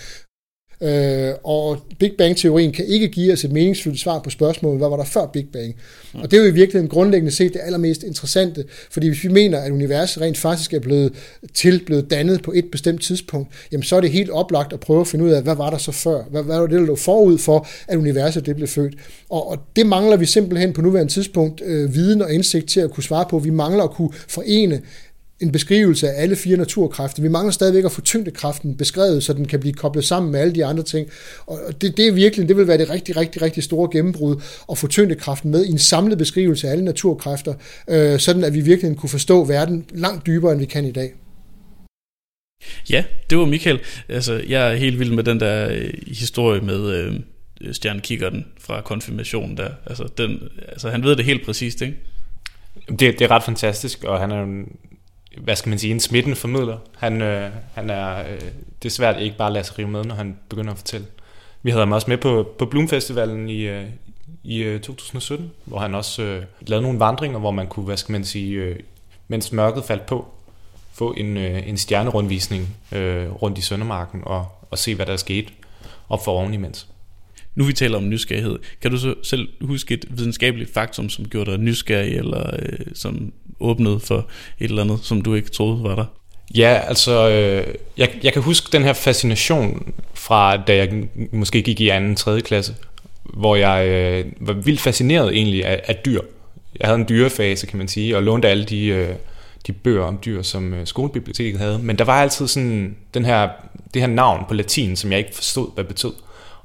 Øh, 0.82 1.34
og 1.44 1.78
Big 2.00 2.12
Bang-teorien 2.18 2.72
kan 2.72 2.86
ikke 2.86 3.08
give 3.08 3.34
os 3.34 3.46
et 3.46 3.52
meningsfuldt 3.52 4.00
svar 4.00 4.20
på 4.20 4.30
spørgsmålet, 4.30 4.80
hvad 4.80 4.90
var 4.90 4.98
der 4.98 5.04
før 5.04 5.26
Big 5.26 5.48
Bang? 5.54 5.76
Mm. 6.14 6.20
Og 6.20 6.32
det 6.32 6.38
er 6.38 6.42
jo 6.42 6.48
i 6.48 6.54
virkeligheden 6.54 6.90
grundlæggende 6.90 7.32
set 7.32 7.54
det 7.54 7.62
allermest 7.64 8.04
interessante, 8.04 8.64
fordi 8.92 9.08
hvis 9.08 9.24
vi 9.24 9.30
mener, 9.30 9.60
at 9.60 9.72
universet 9.72 10.22
rent 10.22 10.38
faktisk 10.38 10.74
er 10.74 10.80
blevet 10.80 11.14
til, 11.54 11.84
blevet 11.86 12.12
dannet 12.12 12.42
på 12.42 12.52
et 12.56 12.66
bestemt 12.72 13.02
tidspunkt, 13.02 13.50
jamen 13.72 13.84
så 13.84 13.96
er 13.96 14.02
det 14.02 14.12
helt 14.12 14.30
oplagt 14.30 14.74
at 14.74 14.80
prøve 14.80 15.02
at 15.02 15.08
finde 15.08 15.26
ud 15.26 15.30
af, 15.30 15.44
hvad 15.44 15.56
var 15.56 15.70
der 15.70 15.78
så 15.78 15.92
før? 15.92 16.24
Hvad, 16.32 16.44
hvad 16.44 16.60
var 16.60 16.68
det, 16.68 16.80
der 16.80 16.86
lå 16.86 16.96
forud 16.96 17.38
for, 17.38 17.68
at 17.88 17.98
universet 17.98 18.46
det 18.46 18.56
blev 18.56 18.68
født? 18.68 18.96
Og, 19.30 19.50
og 19.50 19.58
det 19.76 19.86
mangler 19.86 20.18
vi 20.18 20.26
simpelthen 20.26 20.74
på 20.74 20.82
nuværende 20.82 21.14
tidspunkt 21.14 21.62
øh, 21.66 21.94
viden 21.94 22.22
og 22.22 22.34
indsigt 22.34 22.70
til 22.70 22.80
at 22.80 22.92
kunne 22.92 23.04
svare 23.04 23.26
på. 23.30 23.40
Vi 23.40 23.50
mangler 23.50 23.84
at 23.84 23.92
kunne 23.92 24.10
forene 24.28 24.82
en 25.40 25.52
beskrivelse 25.52 26.10
af 26.10 26.22
alle 26.22 26.36
fire 26.36 26.58
naturkræfter. 26.58 27.22
Vi 27.22 27.28
mangler 27.28 27.52
stadigvæk 27.52 27.86
at 27.86 27.92
få 27.92 28.02
tyngdekraften 28.02 28.78
beskrevet, 28.78 29.24
så 29.24 29.34
den 29.34 29.46
kan 29.46 29.60
blive 29.60 29.74
koblet 29.74 30.06
sammen 30.06 30.32
med 30.32 30.40
alle 30.40 30.56
de 30.56 30.66
andre 30.66 30.84
ting. 30.84 31.10
Og 31.46 31.60
det, 31.82 31.98
det 31.98 32.08
er 32.08 32.12
virkelig, 32.12 32.48
det 32.48 32.58
vil 32.58 32.68
være 32.68 32.78
det 32.78 32.90
rigtig, 32.90 33.18
rigtig, 33.18 33.42
rigtig 33.42 33.64
store 33.64 33.90
gennembrud 33.92 34.42
at 34.72 34.78
få 34.78 34.88
tyngdekraften 34.88 35.52
med 35.52 35.66
i 35.66 35.70
en 35.70 35.78
samlet 35.78 36.18
beskrivelse 36.18 36.68
af 36.68 36.72
alle 36.72 36.86
naturkræfter, 36.86 37.54
øh, 37.90 38.20
sådan 38.20 38.44
at 38.44 38.54
vi 38.54 38.62
virkelig 38.62 38.98
kunne 38.98 39.10
forstå 39.10 39.44
verden 39.44 39.86
langt 39.94 40.26
dybere, 40.26 40.52
end 40.52 40.60
vi 40.60 40.66
kan 40.66 40.86
i 40.86 40.92
dag. 40.92 41.14
Ja, 42.90 43.04
det 43.30 43.38
var 43.38 43.46
Michael. 43.46 43.80
Altså, 44.10 44.44
jeg 44.48 44.72
er 44.72 44.76
helt 44.76 45.00
vild 45.00 45.12
med 45.12 45.24
den 45.24 45.40
der 45.40 45.70
øh, 45.72 45.94
historie 46.08 46.62
med 46.62 46.90
øh, 47.62 47.74
stjernekikkerten 47.74 48.46
fra 48.60 48.82
konfirmationen 48.82 49.58
der. 49.58 49.70
Altså, 49.86 50.10
den, 50.18 50.40
altså, 50.68 50.90
han 50.90 51.04
ved 51.04 51.16
det 51.16 51.26
helt 51.26 51.46
præcist, 51.46 51.82
ikke? 51.82 51.96
Det, 52.90 53.00
det 53.00 53.22
er 53.22 53.32
ret 53.32 53.44
fantastisk, 53.44 54.04
og 54.04 54.20
han 54.20 54.32
er 54.32 54.40
jo 54.40 54.66
hvad 55.38 55.56
skal 55.56 55.70
man 55.70 55.80
sige, 55.80 55.92
en 55.92 56.00
smitten 56.00 56.36
formidler. 56.36 56.78
Han, 56.98 57.22
øh, 57.22 57.52
han 57.74 57.90
er, 57.90 58.20
øh, 58.20 58.42
det 58.84 58.86
er 58.86 58.94
svært 58.94 59.22
ikke 59.22 59.38
bare 59.38 59.48
at 59.48 59.54
lade 59.54 59.64
sig 59.64 59.80
rive 59.80 59.88
med, 59.88 60.04
når 60.04 60.16
han 60.16 60.40
begynder 60.50 60.72
at 60.72 60.78
fortælle. 60.78 61.08
Vi 61.64 61.72
havde 61.72 61.82
ham 61.82 61.92
også 61.92 62.10
med 62.10 62.18
på, 62.18 62.54
på 62.60 62.66
Bloomfestivalen 62.66 63.50
i, 63.50 63.62
øh, 63.62 63.86
i 64.44 64.58
øh, 64.58 64.82
2017, 64.82 65.52
hvor 65.66 65.80
han 65.80 65.96
også 65.96 66.22
øh, 66.22 66.44
lavede 66.62 66.84
nogle 66.84 67.00
vandringer, 67.00 67.40
hvor 67.40 67.52
man 67.52 67.68
kunne, 67.68 67.86
hvad 67.86 67.98
skal 67.98 68.12
man 68.12 68.26
sige, 68.26 68.52
øh, 68.52 68.80
mens 69.28 69.52
mørket 69.52 69.84
faldt 69.84 70.06
på, 70.06 70.28
få 70.94 71.14
en, 71.18 71.38
øh, 71.38 71.68
en 71.68 71.78
stjernerundvisning 71.78 72.76
øh, 72.92 73.32
rundt 73.32 73.58
i 73.58 73.62
Søndermarken 73.62 74.22
og, 74.26 74.46
og 74.72 74.78
se, 74.78 74.96
hvad 74.96 75.06
der 75.06 75.14
er 75.14 75.18
sket 75.18 75.54
op 76.10 76.26
for 76.26 76.32
oven 76.32 76.54
imens. 76.54 76.88
Nu 77.58 77.64
vi 77.64 77.74
taler 77.74 77.98
om 77.98 78.10
nysgerrighed, 78.10 78.60
kan 78.82 78.92
du 78.92 78.98
så 78.98 79.14
selv 79.24 79.48
huske 79.62 79.94
et 79.94 80.06
videnskabeligt 80.10 80.74
faktum, 80.74 81.10
som 81.10 81.26
gjorde 81.26 81.52
dig 81.52 81.60
nysgerrig, 81.60 82.18
eller 82.18 82.50
øh, 82.60 82.80
som 82.94 83.34
åbnede 83.60 84.00
for 84.00 84.28
et 84.60 84.70
eller 84.70 84.84
andet, 84.84 85.00
som 85.04 85.22
du 85.22 85.34
ikke 85.34 85.50
troede 85.50 85.84
var 85.84 85.96
der? 85.96 86.06
Ja, 86.56 86.80
altså, 86.88 87.30
øh, 87.30 87.74
jeg, 87.98 88.10
jeg 88.24 88.34
kan 88.34 88.42
huske 88.42 88.70
den 88.72 88.84
her 88.84 88.94
fascination 88.94 89.94
fra, 90.14 90.58
da 90.58 90.76
jeg 90.76 91.04
måske 91.32 91.62
gik 91.62 91.82
i 91.82 91.90
anden, 91.90 92.16
tredje 92.16 92.42
klasse, 92.42 92.76
hvor 93.24 93.56
jeg 93.56 93.88
øh, 93.88 94.26
var 94.40 94.54
vildt 94.54 94.82
fascineret 94.82 95.36
egentlig 95.36 95.66
af, 95.66 95.82
af 95.88 95.96
dyr. 96.06 96.22
Jeg 96.80 96.88
havde 96.88 97.00
en 97.00 97.06
dyrefase, 97.10 97.68
kan 97.68 97.78
man 97.78 97.88
sige, 97.88 98.18
og 98.18 98.24
lånte 98.24 98.48
alle 98.48 98.66
de, 98.66 98.86
øh, 98.88 99.16
de 99.68 99.74
bøger 99.74 100.04
om 100.04 100.20
dyr, 100.26 100.42
som 100.42 100.74
øh, 100.74 100.88
skolebiblioteket 100.88 101.60
havde. 101.60 101.80
Men 101.80 101.98
der 101.98 102.06
var 102.06 102.22
altid 102.22 102.48
sådan 102.48 102.96
den 103.14 103.26
her, 103.26 103.50
det 103.94 104.02
her 104.02 104.10
navn 104.10 104.46
på 104.48 104.54
latin, 104.54 104.96
som 104.96 105.12
jeg 105.12 105.20
ikke 105.20 105.36
forstod, 105.36 105.74
hvad 105.74 105.84
det 105.84 105.88
betød. 105.88 106.14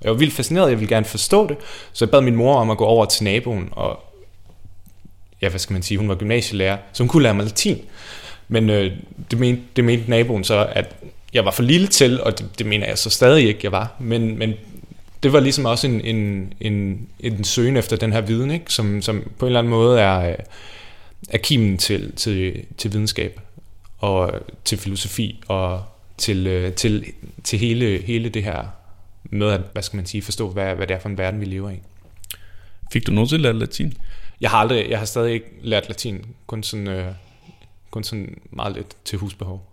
Jeg 0.04 0.10
var 0.10 0.18
vildt 0.18 0.34
fascineret, 0.34 0.70
jeg 0.70 0.80
ville 0.80 0.94
gerne 0.94 1.06
forstå 1.06 1.46
det, 1.46 1.56
så 1.92 2.04
jeg 2.04 2.10
bad 2.10 2.20
min 2.20 2.36
mor 2.36 2.56
om 2.56 2.70
at 2.70 2.78
gå 2.78 2.84
over 2.84 3.04
til 3.04 3.24
naboen 3.24 3.68
og 3.72 4.00
ja, 5.42 5.48
hvad 5.48 5.60
skal 5.60 5.72
man 5.72 5.82
sige, 5.82 5.98
hun 5.98 6.08
var 6.08 6.14
gymnasielærer, 6.14 6.76
så 6.92 7.02
hun 7.02 7.08
kunne 7.08 7.22
lære 7.22 7.34
mig 7.34 7.44
latin. 7.44 7.78
Men 8.48 8.70
øh, 8.70 8.92
det, 9.30 9.38
mente, 9.38 9.62
det 9.76 9.84
mente 9.84 10.10
naboen 10.10 10.44
så, 10.44 10.66
at 10.72 10.94
jeg 11.32 11.44
var 11.44 11.50
for 11.50 11.62
lille 11.62 11.86
til, 11.86 12.20
og 12.22 12.38
det, 12.38 12.58
det 12.58 12.66
mener 12.66 12.86
jeg 12.86 12.98
så 12.98 13.10
stadig 13.10 13.48
ikke, 13.48 13.60
jeg 13.62 13.72
var. 13.72 13.96
Men, 13.98 14.38
men 14.38 14.54
det 15.22 15.32
var 15.32 15.40
ligesom 15.40 15.64
også 15.64 15.86
en, 15.86 16.00
en, 16.00 16.52
en, 16.60 17.08
en 17.20 17.44
søgen 17.44 17.76
efter 17.76 17.96
den 17.96 18.12
her 18.12 18.20
viden, 18.20 18.50
ikke? 18.50 18.72
Som, 18.72 19.02
som 19.02 19.30
på 19.38 19.46
en 19.46 19.48
eller 19.48 19.58
anden 19.58 19.70
måde 19.70 20.00
er, 20.00 20.36
er 21.28 21.38
kimen 21.38 21.78
til, 21.78 22.12
til, 22.16 22.64
til 22.78 22.92
videnskab, 22.92 23.40
og 23.98 24.32
til 24.64 24.78
filosofi, 24.78 25.42
og 25.48 25.82
til, 26.18 26.46
øh, 26.46 26.72
til, 26.72 27.04
til 27.44 27.58
hele, 27.58 28.02
hele 28.06 28.28
det 28.28 28.44
her 28.44 28.81
med 29.32 29.48
at, 29.50 29.60
hvad 29.72 29.82
skal 29.82 29.96
man 29.96 30.06
sige, 30.06 30.22
forstå, 30.22 30.50
hvad, 30.50 30.74
hvad 30.74 30.86
det 30.86 30.94
er 30.94 31.00
for 31.00 31.08
en 31.08 31.18
verden, 31.18 31.40
vi 31.40 31.44
lever 31.44 31.70
i. 31.70 31.82
Fik 32.92 33.06
du 33.06 33.12
nogensinde 33.12 33.42
lært 33.42 33.56
latin? 33.56 33.92
Jeg 34.40 34.50
har 34.50 34.58
aldrig, 34.58 34.90
jeg 34.90 34.98
har 34.98 35.06
stadig 35.06 35.32
ikke 35.32 35.46
lært 35.62 35.88
latin, 35.88 36.26
kun 36.46 36.62
sådan, 36.62 36.88
øh, 36.88 37.14
kun 37.90 38.04
sådan 38.04 38.38
meget 38.50 38.74
lidt 38.74 38.96
til 39.04 39.18
husbehov. 39.18 39.68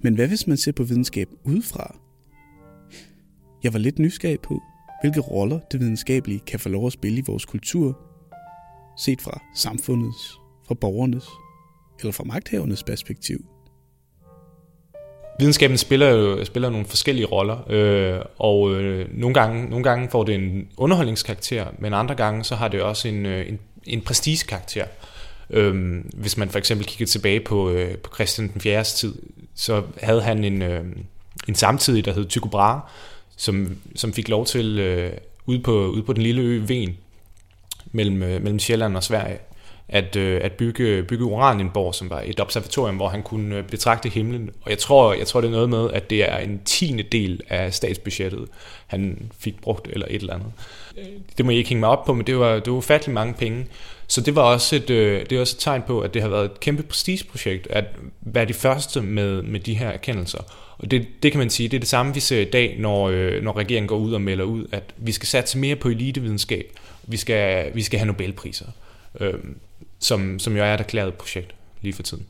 Men 0.00 0.14
hvad 0.14 0.28
hvis 0.28 0.46
man 0.46 0.56
ser 0.56 0.72
på 0.72 0.82
videnskab 0.82 1.28
udefra? 1.44 1.96
Jeg 3.62 3.72
var 3.72 3.78
lidt 3.78 3.98
nysgerrig 3.98 4.40
på, 4.40 4.62
hvilke 5.02 5.20
roller 5.20 5.60
det 5.72 5.80
videnskabelige 5.80 6.40
kan 6.40 6.60
få 6.60 6.68
lov 6.68 6.86
at 6.86 6.92
spille 6.92 7.18
i 7.18 7.24
vores 7.26 7.44
kultur, 7.44 7.98
set 8.98 9.20
fra 9.20 9.42
samfundets, 9.54 10.38
fra 10.66 10.74
borgernes 10.74 11.26
eller 12.00 12.12
fra 12.12 12.24
magthavernes 12.24 12.84
perspektiv 12.84 13.53
videnskaben 15.38 15.78
spiller 15.78 16.08
jo 16.08 16.44
spiller 16.44 16.70
nogle 16.70 16.86
forskellige 16.86 17.26
roller, 17.26 17.70
øh, 17.70 18.20
og 18.38 18.72
øh, 18.72 19.08
nogle, 19.10 19.34
gange, 19.34 19.70
nogle 19.70 19.84
gange 19.84 20.08
får 20.10 20.24
det 20.24 20.34
en 20.34 20.68
underholdningskarakter, 20.76 21.66
men 21.78 21.94
andre 21.94 22.14
gange 22.14 22.44
så 22.44 22.54
har 22.54 22.68
det 22.68 22.82
også 22.82 23.08
en, 23.08 23.26
øh, 23.26 23.48
en, 23.48 23.58
en 23.84 24.00
prestigekarakter. 24.00 24.84
Øh, 25.50 26.04
hvis 26.14 26.36
man 26.36 26.50
for 26.50 26.58
eksempel 26.58 26.86
kigger 26.86 27.06
tilbage 27.06 27.40
på, 27.40 27.70
øh, 27.70 27.96
på 27.96 28.14
Christian 28.14 28.48
den 28.52 28.60
4. 28.60 28.84
tid, 28.84 29.14
så 29.54 29.82
havde 30.02 30.22
han 30.22 30.44
en, 30.44 30.62
øh, 30.62 30.84
en 31.48 31.54
samtidig, 31.54 32.04
der 32.04 32.12
hed 32.12 32.26
Tycho 32.26 32.48
Brahe, 32.48 32.80
som, 33.36 33.76
som 33.96 34.12
fik 34.12 34.28
lov 34.28 34.46
til 34.46 34.78
øh, 34.78 35.12
ude, 35.46 35.58
på, 35.58 35.86
ude 35.86 36.02
på 36.02 36.12
den 36.12 36.22
lille 36.22 36.42
ø 36.42 36.62
Ven, 36.66 36.96
mellem, 37.92 38.22
øh, 38.22 38.42
mellem 38.42 38.58
Sjælland 38.58 38.96
og 38.96 39.04
Sverige, 39.04 39.38
at, 39.88 40.16
øh, 40.16 40.40
at 40.44 40.52
bygge, 40.52 41.02
bygge 41.02 41.24
Uranienborg, 41.24 41.94
som 41.94 42.10
var 42.10 42.22
et 42.24 42.40
observatorium, 42.40 42.96
hvor 42.96 43.08
han 43.08 43.22
kunne 43.22 43.56
øh, 43.56 43.64
betragte 43.64 44.08
himlen. 44.08 44.50
Og 44.62 44.70
jeg 44.70 44.78
tror, 44.78 45.14
jeg 45.14 45.26
tror, 45.26 45.40
det 45.40 45.48
er 45.48 45.52
noget 45.52 45.68
med, 45.68 45.90
at 45.92 46.10
det 46.10 46.30
er 46.30 46.36
en 46.36 46.60
tiende 46.64 47.02
del 47.02 47.40
af 47.48 47.74
statsbudgettet, 47.74 48.48
han 48.86 49.30
fik 49.38 49.60
brugt, 49.60 49.88
eller 49.92 50.06
et 50.10 50.20
eller 50.20 50.34
andet. 50.34 50.52
Øh, 50.98 51.04
det 51.38 51.44
må 51.44 51.50
jeg 51.50 51.58
ikke 51.58 51.68
hænge 51.68 51.80
mig 51.80 51.88
op 51.88 52.04
på, 52.04 52.14
men 52.14 52.26
det 52.26 52.38
var, 52.38 52.54
det 52.54 52.66
var 52.66 52.76
ufattelig 52.76 53.14
mange 53.14 53.34
penge. 53.34 53.66
Så 54.06 54.20
det 54.20 54.36
var 54.36 54.42
også 54.42 54.76
et, 54.76 54.90
øh, 54.90 55.26
det 55.30 55.36
var 55.36 55.40
også 55.40 55.56
et 55.56 55.60
tegn 55.60 55.82
på, 55.86 56.00
at 56.00 56.14
det 56.14 56.22
har 56.22 56.28
været 56.28 56.44
et 56.44 56.60
kæmpe 56.60 56.82
prestigeprojekt, 56.82 57.66
at 57.70 57.84
være 58.20 58.44
de 58.44 58.54
første 58.54 59.00
med, 59.00 59.42
med 59.42 59.60
de 59.60 59.74
her 59.74 59.88
erkendelser. 59.88 60.38
Og 60.78 60.90
det, 60.90 61.06
det 61.22 61.32
kan 61.32 61.38
man 61.38 61.50
sige, 61.50 61.68
det 61.68 61.76
er 61.76 61.80
det 61.80 61.88
samme, 61.88 62.14
vi 62.14 62.20
ser 62.20 62.40
i 62.40 62.44
dag, 62.44 62.76
når, 62.78 63.08
øh, 63.08 63.42
når 63.42 63.56
regeringen 63.56 63.88
går 63.88 63.96
ud 63.96 64.12
og 64.12 64.20
melder 64.20 64.44
ud, 64.44 64.66
at 64.72 64.82
vi 64.96 65.12
skal 65.12 65.26
satse 65.26 65.58
mere 65.58 65.76
på 65.76 65.88
elitevidenskab. 65.88 66.66
Vi 67.02 67.16
skal, 67.16 67.70
vi 67.74 67.82
skal 67.82 67.98
have 67.98 68.06
Nobelpriser. 68.06 68.66
Øhm, 69.20 69.56
som, 70.04 70.38
som 70.38 70.56
jo 70.56 70.62
er 70.62 70.74
et 70.74 70.80
erklæret 70.80 71.14
projekt 71.14 71.54
lige 71.82 71.92
for 71.92 72.02
tiden. 72.02 72.26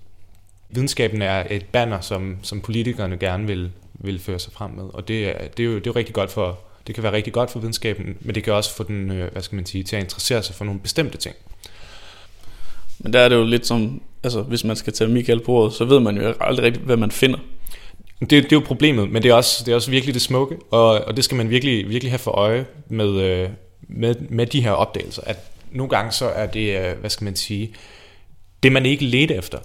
Videnskaben 0.71 1.23
er 1.23 1.45
et 1.51 1.67
banner, 1.73 2.01
som, 2.01 2.37
som 2.43 2.61
politikerne 2.61 3.17
gerne 3.17 3.47
vil, 3.47 3.71
vil 3.95 4.21
føre 4.21 4.39
sig 4.39 4.53
frem 4.53 4.71
med, 4.71 4.85
og 4.95 5.09
det 5.09 5.29
er, 5.29 5.49
det 5.49 5.63
er 5.63 5.67
jo 5.67 5.79
det 5.79 5.87
er 5.87 5.97
rigtig 5.97 6.15
godt 6.15 6.31
for, 6.31 6.59
det 6.87 6.95
kan 6.95 7.05
være 7.05 7.13
rigtig 7.13 7.33
godt 7.33 7.51
for 7.51 7.59
videnskaben, 7.59 8.17
men 8.21 8.35
det 8.35 8.45
kan 8.45 8.53
også 8.53 8.77
få 8.77 8.83
den, 8.83 9.11
øh, 9.11 9.33
hvad 9.33 9.43
skal 9.43 9.57
man 9.57 9.67
sige, 9.67 9.85
til 9.85 9.97
at 9.97 10.03
interessere 10.03 10.43
sig 10.43 10.55
for 10.55 10.65
nogle 10.65 10.81
bestemte 10.81 11.19
ting. 11.19 11.35
Men 12.99 13.13
der 13.13 13.21
er 13.21 13.29
det 13.29 13.37
jo 13.37 13.45
lidt 13.45 13.67
som, 13.67 14.03
altså 14.23 14.43
hvis 14.43 14.65
man 14.65 14.77
skal 14.77 14.93
tage 14.93 15.11
Michael 15.11 15.41
på 15.41 15.53
ordet, 15.53 15.73
så 15.73 15.85
ved 15.85 16.01
man 16.01 16.17
jo 16.17 16.35
aldrig 16.41 16.65
rigtigt, 16.65 16.85
hvad 16.85 16.97
man 16.97 17.11
finder. 17.11 17.39
Det, 18.21 18.31
det 18.31 18.45
er 18.45 18.57
jo 18.57 18.63
problemet, 18.67 19.11
men 19.11 19.23
det 19.23 19.31
er 19.31 19.35
også, 19.35 19.65
det 19.65 19.73
er 19.73 19.77
også 19.77 19.91
virkelig 19.91 20.15
det 20.15 20.23
smukke, 20.23 20.57
og, 20.71 21.05
og 21.05 21.17
det 21.17 21.25
skal 21.25 21.37
man 21.37 21.51
virkelig, 21.51 21.89
virkelig 21.89 22.13
have 22.13 22.19
for 22.19 22.31
øje 22.31 22.67
med, 22.89 23.21
øh, 23.21 23.49
med, 23.89 24.15
med 24.15 24.47
de 24.47 24.61
her 24.61 24.71
opdagelser, 24.71 25.23
at 25.27 25.54
nogle 25.75 25.91
gange 25.91 26.13
så 26.13 26.27
er 26.27 26.47
det, 26.47 26.79
øh, 26.81 26.99
hvad 26.99 27.11
skal 27.11 27.25
man 27.25 27.37
sige, 27.37 27.75
det 28.63 28.73
man 28.73 28.87
ikke 28.87 29.05
ledte 29.05 29.35
efter. 29.35 29.59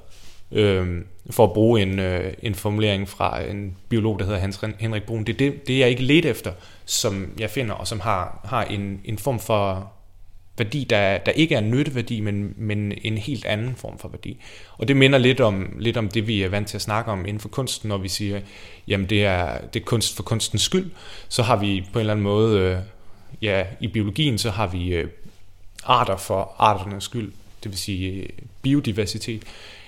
Øh, 0.51 0.87
for 1.29 1.43
at 1.43 1.53
bruge 1.53 1.81
en, 1.81 1.99
øh, 1.99 2.33
en 2.43 2.55
formulering 2.55 3.09
fra 3.09 3.41
en 3.41 3.77
biolog, 3.89 4.19
der 4.19 4.25
hedder 4.25 4.39
Hans 4.39 4.59
Henrik 4.79 5.03
Brun. 5.03 5.23
Det 5.23 5.33
er 5.33 5.37
det, 5.37 5.67
det, 5.67 5.79
jeg 5.79 5.89
ikke 5.89 6.03
ledte 6.03 6.29
efter, 6.29 6.51
som 6.85 7.33
jeg 7.39 7.49
finder, 7.49 7.73
og 7.73 7.87
som 7.87 7.99
har, 7.99 8.41
har 8.45 8.63
en, 8.63 9.01
en 9.05 9.17
form 9.17 9.39
for 9.39 9.93
værdi, 10.57 10.83
der, 10.83 11.17
der 11.17 11.31
ikke 11.31 11.55
er 11.55 11.61
nytteværdi, 11.61 12.19
men, 12.19 12.53
men 12.57 12.93
en 13.01 13.17
helt 13.17 13.45
anden 13.45 13.75
form 13.75 13.99
for 13.99 14.07
værdi. 14.07 14.41
Og 14.77 14.87
det 14.87 14.97
minder 14.97 15.17
lidt 15.17 15.39
om, 15.39 15.75
lidt 15.79 15.97
om 15.97 16.07
det, 16.07 16.27
vi 16.27 16.43
er 16.43 16.49
vant 16.49 16.67
til 16.67 16.77
at 16.77 16.81
snakke 16.81 17.11
om 17.11 17.25
inden 17.25 17.39
for 17.39 17.49
kunsten, 17.49 17.89
når 17.89 17.97
vi 17.97 18.07
siger, 18.07 18.41
jamen 18.87 19.09
det 19.09 19.25
er, 19.25 19.57
det 19.73 19.79
er 19.79 19.85
kunst 19.85 20.15
for 20.15 20.23
kunstens 20.23 20.61
skyld, 20.61 20.91
så 21.29 21.43
har 21.43 21.55
vi 21.55 21.85
på 21.93 21.99
en 21.99 22.01
eller 22.01 22.13
anden 22.13 22.23
måde 22.23 22.59
øh, 22.59 22.77
ja, 23.41 23.65
i 23.79 23.87
biologien 23.87 24.37
så 24.37 24.49
har 24.49 24.67
vi 24.67 24.93
øh, 24.93 25.07
arter 25.83 26.17
for 26.17 26.55
arternes 26.57 27.03
skyld, 27.03 27.31
det 27.63 27.71
vil 27.71 27.79
sige 27.79 28.11
øh, 28.11 28.29
biodiversitet, 28.61 29.43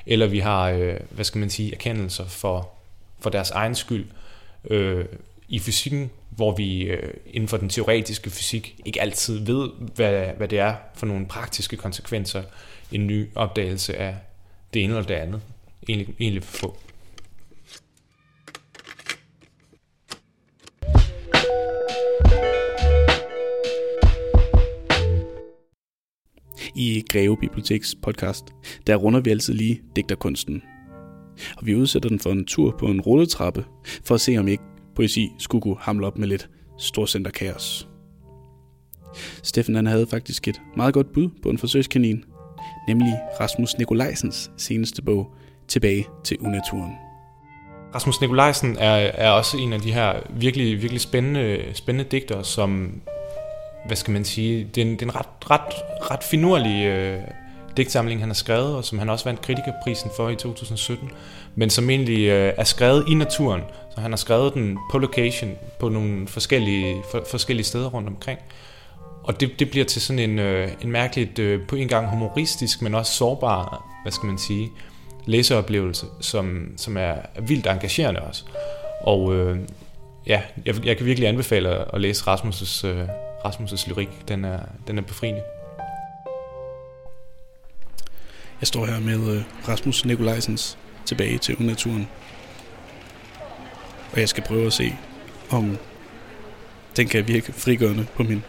eller 0.06 0.28
vi 0.28 0.40
har, 0.40 0.70
øh, 0.70 1.00
hvad 1.10 1.26
skal 1.26 1.40
man 1.40 1.50
sige, 1.50 1.74
erkendelser 1.74 2.28
for, 2.28 2.70
for 3.20 3.30
deres 3.30 3.52
egen 3.52 3.76
skyld. 3.76 4.06
Øh, 4.70 5.06
I 5.48 5.60
fysikken, 5.60 6.12
hvor 6.30 6.56
vi 6.56 6.82
øh, 6.82 7.14
inden 7.28 7.48
for 7.48 7.58
den 7.58 7.70
teoretiske 7.70 8.30
fysik 8.30 8.76
ikke 8.86 9.02
altid 9.02 9.40
ved, 9.40 9.70
hvad, 9.96 10.26
hvad 10.38 10.48
det 10.48 10.60
er 10.60 10.76
for 10.96 11.06
nogle 11.06 11.26
praktiske 11.26 11.78
konsekvenser, 11.78 12.44
en 12.92 13.08
ny 13.08 13.30
opdagelse 13.36 13.98
af 13.98 14.16
det 14.74 14.84
ene 14.84 14.94
eller 14.94 15.08
det 15.08 15.14
andet 15.14 15.42
egentlig, 15.90 16.16
egentlig 16.20 16.44
få. 16.44 16.78
I 26.76 27.04
Greve 27.10 27.38
Biblioteks 27.38 27.96
podcast, 28.04 28.46
der 28.88 28.96
runder 28.96 29.20
vi 29.20 29.30
altid 29.30 29.54
lige 29.54 29.82
digterkunsten. 29.96 30.64
Og 31.58 31.66
vi 31.66 31.76
udsætter 31.76 32.10
den 32.10 32.20
for 32.20 32.32
en 32.32 32.46
tur 32.46 32.76
på 32.80 32.86
en 32.86 33.02
rulletrappe, 33.02 33.66
for 34.04 34.16
at 34.16 34.22
se 34.22 34.38
om 34.38 34.48
ikke 34.48 34.64
poesi 34.96 35.32
skulle 35.38 35.62
kunne 35.62 35.78
hamle 35.80 36.08
op 36.08 36.18
med 36.18 36.28
lidt 36.28 36.50
storcenterkaos. 36.78 37.88
Steffen 39.44 39.76
han 39.76 39.86
havde 39.86 40.08
faktisk 40.08 40.48
et 40.48 40.62
meget 40.76 40.94
godt 40.94 41.14
bud 41.14 41.30
på 41.44 41.50
en 41.50 41.58
forsøgskanin, 41.58 42.24
nemlig 42.88 43.14
Rasmus 43.40 43.78
Nikolajsens 43.78 44.52
seneste 44.58 45.02
bog, 45.02 45.34
Tilbage 45.72 46.08
til 46.24 46.38
unaturen. 46.40 46.92
Rasmus 47.96 48.22
Nikolajsen 48.22 48.78
er, 48.80 48.96
er 48.96 49.30
også 49.30 49.58
en 49.58 49.74
af 49.74 49.82
de 49.82 49.94
her 49.94 50.14
virkelig, 50.30 50.82
virkelig 50.82 51.02
spændende, 51.02 51.60
spændende 51.74 52.10
digtere, 52.10 52.44
som, 52.44 53.02
hvad 53.86 53.96
skal 53.96 54.12
man 54.12 54.26
sige, 54.26 54.70
det 54.76 54.82
er 54.82 54.86
en, 54.86 54.92
det 54.92 55.02
er 55.02 55.06
en 55.06 55.16
ret, 55.16 55.52
ret, 55.52 55.74
ret 56.12 56.24
finurlig 56.24 56.86
øh, 56.86 57.20
digtsamling, 57.78 58.20
han 58.20 58.30
har 58.30 58.34
skrevet, 58.34 58.76
og 58.76 58.86
som 58.86 59.00
han 59.00 59.10
også 59.10 59.26
vandt 59.26 59.42
kritikerprisen 59.42 60.12
for 60.16 60.30
i 60.30 60.36
2017, 60.36 61.12
men 61.56 61.70
som 61.70 61.90
egentlig 61.90 62.28
øh, 62.28 62.54
er 62.58 62.64
skrevet 62.64 63.06
i 63.08 63.14
naturen. 63.14 63.62
Så 63.96 64.02
han 64.02 64.12
har 64.12 64.18
skrevet 64.18 64.54
den 64.54 64.78
på 64.92 64.98
location, 64.98 65.52
på 65.80 65.90
nogle 65.90 66.28
forskellige, 66.28 67.04
for, 67.12 67.24
forskellige 67.32 67.66
steder 67.66 67.90
rundt 67.90 68.08
omkring. 68.08 68.40
Og 69.24 69.40
det, 69.40 69.60
det 69.60 69.70
bliver 69.70 69.86
til 69.86 70.02
sådan 70.02 70.20
en, 70.20 70.40
øh, 70.40 70.72
en 70.82 70.92
mærkeligt, 70.92 71.40
øh, 71.40 71.68
på 71.68 71.76
en 71.76 71.88
gang 71.88 72.10
humoristisk, 72.10 72.82
men 72.82 72.96
også 72.96 73.12
sårbar, 73.12 73.86
hvad 74.04 74.12
skal 74.12 74.28
man 74.28 74.38
sige, 74.38 74.70
læseoplevelse, 75.26 76.06
som, 76.22 76.74
som 76.78 76.98
er, 76.98 77.16
vildt 77.42 77.68
engagerende 77.68 78.22
også. 78.22 78.44
Og 79.02 79.36
øh, 79.36 79.60
ja, 80.28 80.42
jeg, 80.66 80.86
jeg 80.86 80.98
kan 80.98 81.06
virkelig 81.06 81.30
anbefale 81.30 81.96
at 81.96 82.02
læse 82.02 82.24
Rasmus' 82.28 82.88
øh, 82.88 83.08
Rasmus' 83.46 83.90
lyrik. 83.90 84.28
Den 84.28 84.46
er, 84.46 84.60
den 84.88 84.98
er 84.98 85.02
befriende. 85.02 85.42
Jeg 88.60 88.68
står 88.68 88.86
her 88.86 89.00
med 89.00 89.36
øh, 89.36 89.44
Rasmus 89.68 90.06
Nikolajsens 90.06 90.78
Tilbage 91.06 91.38
til 91.38 91.56
unaturen. 91.56 92.08
Og 94.14 94.20
jeg 94.20 94.30
skal 94.30 94.44
prøve 94.44 94.66
at 94.66 94.74
se, 94.74 94.96
om 95.50 95.78
den 96.96 97.08
kan 97.08 97.28
virke 97.28 97.54
frigørende 97.54 98.08
på 98.16 98.24
min 98.24 98.44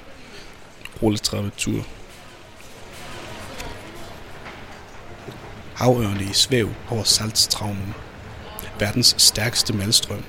rulletrappetur. 1.03 1.87
Havørne 5.75 6.25
i 6.25 6.33
svæv 6.33 6.69
over 6.91 7.03
saltstravnen. 7.03 7.95
Verdens 8.79 9.15
stærkeste 9.19 9.73
malstrøm. 9.73 10.25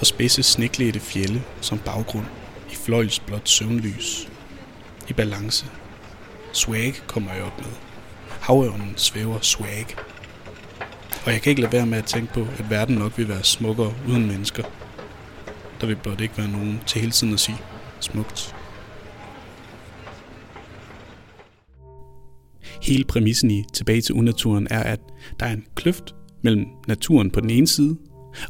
Og 0.00 0.06
spidse 0.06 0.42
sneklædte 0.42 1.00
fjelle 1.00 1.42
som 1.60 1.78
baggrund 1.78 2.26
i 2.72 2.74
fløjlsblåt 2.74 3.48
søvnlys. 3.48 4.28
I 5.08 5.12
balance. 5.12 5.66
Swag 6.52 6.94
kommer 7.06 7.32
jeg 7.32 7.42
op 7.42 7.58
med. 7.58 7.72
Havørnen 8.40 8.92
svæver 8.96 9.40
swag. 9.40 9.86
Og 11.26 11.32
jeg 11.32 11.42
kan 11.42 11.50
ikke 11.50 11.62
lade 11.62 11.72
være 11.72 11.86
med 11.86 11.98
at 11.98 12.04
tænke 12.04 12.32
på, 12.32 12.40
at 12.40 12.70
verden 12.70 12.94
nok 12.94 13.18
vil 13.18 13.28
være 13.28 13.44
smukkere 13.44 13.94
uden 14.08 14.26
mennesker. 14.26 14.64
Der 15.80 15.86
vil 15.86 15.96
blot 15.96 16.20
ikke 16.20 16.38
være 16.38 16.48
nogen 16.48 16.80
til 16.86 17.00
hele 17.00 17.12
tiden 17.12 17.34
at 17.34 17.40
sige 17.40 17.58
smukt. 18.00 18.54
Hele 22.82 23.04
præmissen 23.04 23.50
i 23.50 23.64
Tilbage 23.74 24.00
til 24.00 24.14
unaturen 24.14 24.66
er, 24.70 24.82
at 24.82 25.00
der 25.40 25.46
er 25.46 25.52
en 25.52 25.64
kløft 25.74 26.14
mellem 26.42 26.66
naturen 26.88 27.30
på 27.30 27.40
den 27.40 27.50
ene 27.50 27.66
side, 27.66 27.96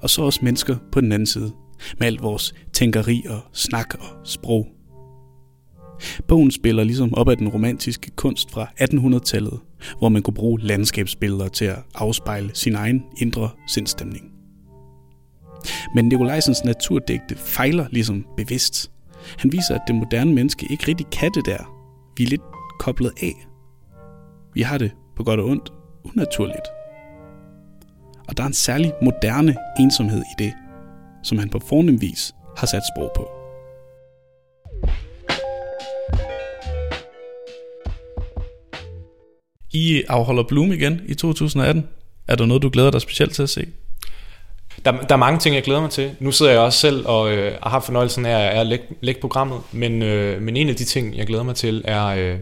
og 0.03 0.11
så 0.11 0.23
også 0.23 0.41
mennesker 0.43 0.77
på 0.93 1.01
den 1.01 1.13
anden 1.13 1.27
side, 1.27 1.53
med 1.99 2.07
alt 2.07 2.23
vores 2.23 2.55
tænkeri 2.81 3.25
og 3.29 3.41
snak 3.53 3.95
og 3.95 4.07
sprog. 4.25 4.69
Bogen 6.29 6.51
spiller 6.51 6.85
ligesom 6.85 7.15
op 7.15 7.29
af 7.29 7.37
den 7.37 7.49
romantiske 7.49 8.11
kunst 8.11 8.51
fra 8.51 8.67
1800-tallet, 8.81 9.61
hvor 9.99 10.09
man 10.09 10.23
kunne 10.23 10.35
bruge 10.35 10.61
landskabsbilleder 10.61 11.49
til 11.49 11.65
at 11.65 11.79
afspejle 11.95 12.51
sin 12.55 12.75
egen 12.75 13.03
indre 13.17 13.49
sindstemning. 13.69 14.25
Men 15.95 16.05
Nikolajsens 16.05 16.65
naturdigte 16.65 17.37
fejler 17.37 17.87
ligesom 17.91 18.27
bevidst. 18.37 18.91
Han 19.39 19.53
viser, 19.53 19.75
at 19.75 19.81
det 19.87 19.95
moderne 19.95 20.35
menneske 20.35 20.67
ikke 20.71 20.89
rigtig 20.89 21.07
kan 21.07 21.31
det 21.35 21.47
der. 21.47 21.91
Vi 22.17 22.25
er 22.25 22.29
lidt 22.29 22.43
koblet 22.79 23.13
af. 23.23 23.47
Vi 24.55 24.63
har 24.63 24.79
det 24.79 24.93
på 25.17 25.25
godt 25.25 25.41
og 25.41 25.47
ondt 25.47 25.73
unaturligt. 26.05 26.69
Og 28.29 28.37
der 28.37 28.43
er 28.43 28.47
en 28.47 28.53
særlig 28.53 28.93
moderne 29.03 29.57
ensomhed 29.81 30.21
i 30.21 30.43
det, 30.43 30.53
som 31.23 31.39
han 31.39 31.49
på 31.49 31.59
fornem 31.59 32.01
vis 32.01 32.35
har 32.57 32.67
sat 32.67 32.83
sprog 32.95 33.13
på. 33.17 33.31
I 39.73 40.03
afholder 40.09 40.43
Bloom 40.43 40.73
igen 40.73 41.01
i 41.07 41.15
2018. 41.15 41.89
Er 42.29 42.37
der 42.37 42.47
noget, 42.47 42.63
du 42.63 42.69
glæder 42.69 42.91
dig 42.91 43.01
specielt 43.01 43.35
til 43.35 43.43
at 43.43 43.51
se? 43.51 43.67
Der, 44.85 44.93
der 44.93 45.15
er 45.15 45.17
mange 45.17 45.39
ting, 45.39 45.55
jeg 45.55 45.63
glæder 45.63 45.81
mig 45.81 45.91
til. 45.91 46.11
Nu 46.21 46.33
sidder 46.33 46.53
jeg 46.53 46.61
også 46.61 46.79
selv 46.79 47.07
og 47.07 47.33
øh, 47.33 47.53
har 47.63 47.81
fornøjelsen 47.81 48.27
af 48.27 48.61
at 48.61 48.67
lægge, 48.67 48.85
lægge 49.01 49.21
programmet, 49.21 49.61
men, 49.73 50.03
øh, 50.03 50.43
men 50.43 50.57
en 50.57 50.69
af 50.69 50.77
de 50.77 50.85
ting, 50.85 51.17
jeg 51.17 51.27
glæder 51.27 51.43
mig 51.43 51.55
til, 51.55 51.83
er 51.85 52.07
øh, 52.07 52.37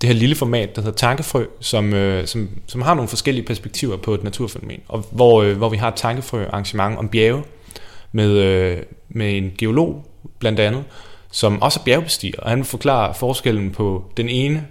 det 0.00 0.08
her 0.08 0.14
lille 0.14 0.36
format, 0.36 0.76
der 0.76 0.82
hedder 0.82 0.96
Tankefrø, 0.96 1.44
som, 1.60 1.94
øh, 1.94 2.26
som, 2.26 2.48
som 2.66 2.82
har 2.82 2.94
nogle 2.94 3.08
forskellige 3.08 3.46
perspektiver 3.46 3.96
på 3.96 4.14
et 4.14 4.24
naturfænomen, 4.24 4.80
og 4.88 5.04
hvor, 5.10 5.42
øh, 5.42 5.56
hvor 5.56 5.68
vi 5.68 5.76
har 5.76 5.88
et 5.88 5.94
tankefrø-arrangement 5.94 6.98
om 6.98 7.08
bjerge, 7.08 7.42
med, 8.16 8.30
øh, 8.30 8.82
med 9.08 9.36
en 9.36 9.52
geolog 9.58 10.06
blandt 10.38 10.60
andet, 10.60 10.84
som 11.30 11.62
også 11.62 11.80
er 11.80 11.84
bjergbestiger, 11.84 12.40
og 12.40 12.50
han 12.50 12.64
forklarer 12.64 13.12
forskellen 13.12 13.70
på 13.70 14.04
den 14.16 14.28
ene 14.28 14.66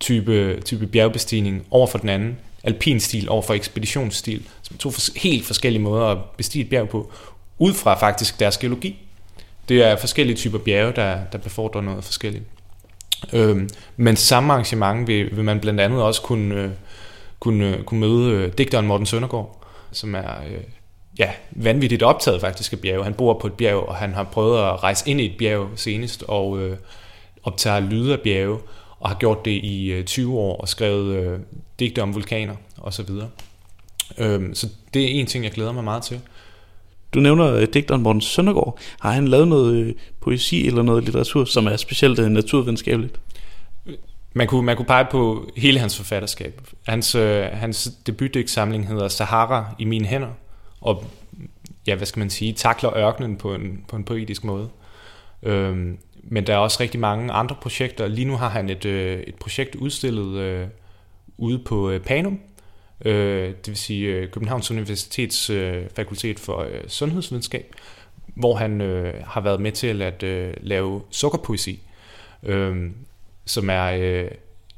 type, 0.00 0.60
type 0.64 0.86
bjergbestigning 0.86 1.66
over 1.70 1.86
for 1.86 1.98
den 1.98 2.08
anden, 2.08 2.36
alpinstil 2.64 3.28
over 3.28 3.42
for 3.42 3.54
ekspeditionsstil, 3.54 4.42
som 4.62 4.76
to 4.76 4.90
helt 5.16 5.46
forskellige 5.46 5.82
måder 5.82 6.06
at 6.06 6.18
bestige 6.36 6.62
et 6.64 6.70
bjerg 6.70 6.88
på, 6.88 7.12
ud 7.58 7.74
fra 7.74 7.94
faktisk 7.94 8.40
deres 8.40 8.58
geologi. 8.58 8.98
Det 9.68 9.82
er 9.82 9.96
forskellige 9.96 10.36
typer 10.36 10.58
bjerge, 10.58 10.92
der, 10.96 11.24
der 11.32 11.38
befordrer 11.38 11.80
noget 11.80 12.04
forskelligt. 12.04 12.44
Øhm, 13.32 13.68
men 13.96 14.16
samme 14.16 14.52
arrangement 14.52 15.06
vil, 15.06 15.36
vil 15.36 15.44
man 15.44 15.60
blandt 15.60 15.80
andet 15.80 16.02
også 16.02 16.22
kunne, 16.22 16.54
øh, 16.54 16.70
kunne, 17.40 17.76
øh, 17.76 17.84
kunne 17.84 18.00
møde 18.00 18.30
øh, 18.30 18.52
digteren 18.58 18.86
Morten 18.86 19.06
Søndergaard, 19.06 19.64
som 19.92 20.14
er 20.14 20.30
øh, 20.50 20.60
ja, 21.18 21.30
vanvittigt 21.50 22.02
optaget 22.02 22.40
faktisk 22.40 22.72
af 22.72 22.78
bjerge. 22.78 23.04
Han 23.04 23.14
bor 23.14 23.38
på 23.38 23.46
et 23.46 23.52
bjerg, 23.52 23.76
og 23.76 23.94
han 23.94 24.14
har 24.14 24.24
prøvet 24.24 24.58
at 24.58 24.82
rejse 24.82 25.10
ind 25.10 25.20
i 25.20 25.24
et 25.24 25.36
bjerg 25.38 25.68
senest, 25.76 26.24
og 26.28 26.58
øh, 26.58 26.76
optager 27.42 27.80
lyde 27.80 28.12
af 28.12 28.20
bjerge, 28.20 28.58
og 29.00 29.08
har 29.08 29.16
gjort 29.16 29.44
det 29.44 29.50
i 29.64 29.92
øh, 29.92 30.04
20 30.04 30.38
år, 30.38 30.56
og 30.56 30.68
skrevet 30.68 31.16
øh, 31.16 31.38
digte 31.78 32.02
om 32.02 32.14
vulkaner 32.14 32.54
osv. 32.82 33.08
Øhm, 34.18 34.54
så 34.54 34.68
det 34.94 35.04
er 35.04 35.08
en 35.08 35.26
ting, 35.26 35.44
jeg 35.44 35.52
glæder 35.52 35.72
mig 35.72 35.84
meget 35.84 36.02
til. 36.02 36.20
Du 37.14 37.20
nævner 37.20 37.52
øh, 37.54 37.66
digteren 37.74 38.02
Morten 38.02 38.20
Søndergaard. 38.20 38.78
Har 39.00 39.10
han 39.10 39.28
lavet 39.28 39.48
noget 39.48 39.74
øh, 39.74 39.94
poesi 40.20 40.66
eller 40.66 40.82
noget 40.82 41.04
litteratur, 41.04 41.44
som 41.44 41.66
er 41.66 41.76
specielt 41.76 42.18
øh, 42.18 42.28
naturvidenskabeligt? 42.28 43.20
Man 44.32 44.46
kunne, 44.46 44.62
man 44.62 44.76
kunne 44.76 44.86
pege 44.86 45.06
på 45.10 45.50
hele 45.56 45.78
hans 45.78 45.96
forfatterskab. 45.96 46.60
Hans, 46.86 47.14
øh, 47.14 47.44
hans 47.52 47.90
debutdigtsamling 48.06 48.88
hedder 48.88 49.08
Sahara 49.08 49.74
i 49.78 49.84
mine 49.84 50.06
hænder, 50.06 50.28
og 50.84 51.04
ja, 51.86 51.94
hvad 51.94 52.06
skal 52.06 52.18
man 52.18 52.30
sige, 52.30 52.52
takler 52.52 52.96
ørkenen 52.96 53.36
på 53.36 53.54
en, 53.54 53.84
på 53.88 53.96
en 53.96 54.04
poetisk 54.04 54.44
måde. 54.44 54.68
Øhm, 55.42 55.98
men 56.22 56.46
der 56.46 56.54
er 56.54 56.58
også 56.58 56.76
rigtig 56.80 57.00
mange 57.00 57.32
andre 57.32 57.56
projekter. 57.60 58.06
Lige 58.06 58.24
nu 58.24 58.36
har 58.36 58.48
han 58.48 58.70
et, 58.70 58.84
øh, 58.84 59.20
et 59.20 59.34
projekt 59.34 59.74
udstillet 59.74 60.36
øh, 60.36 60.66
ude 61.38 61.58
på 61.58 61.90
øh, 61.90 62.00
Panum, 62.00 62.40
øh, 63.04 63.48
det 63.48 63.68
vil 63.68 63.76
sige 63.76 64.08
øh, 64.08 64.30
Københavns 64.30 64.70
Universitets 64.70 65.50
øh, 65.50 65.84
Fakultet 65.96 66.40
for 66.40 66.58
øh, 66.58 66.80
Sundhedsvidenskab, 66.88 67.74
hvor 68.26 68.56
han 68.56 68.80
øh, 68.80 69.14
har 69.26 69.40
været 69.40 69.60
med 69.60 69.72
til 69.72 70.02
at 70.02 70.22
øh, 70.22 70.54
lave 70.60 71.02
sukkerpoesi, 71.10 71.80
øh, 72.42 72.90
som 73.44 73.70
er 73.70 73.84
øh, 73.84 74.30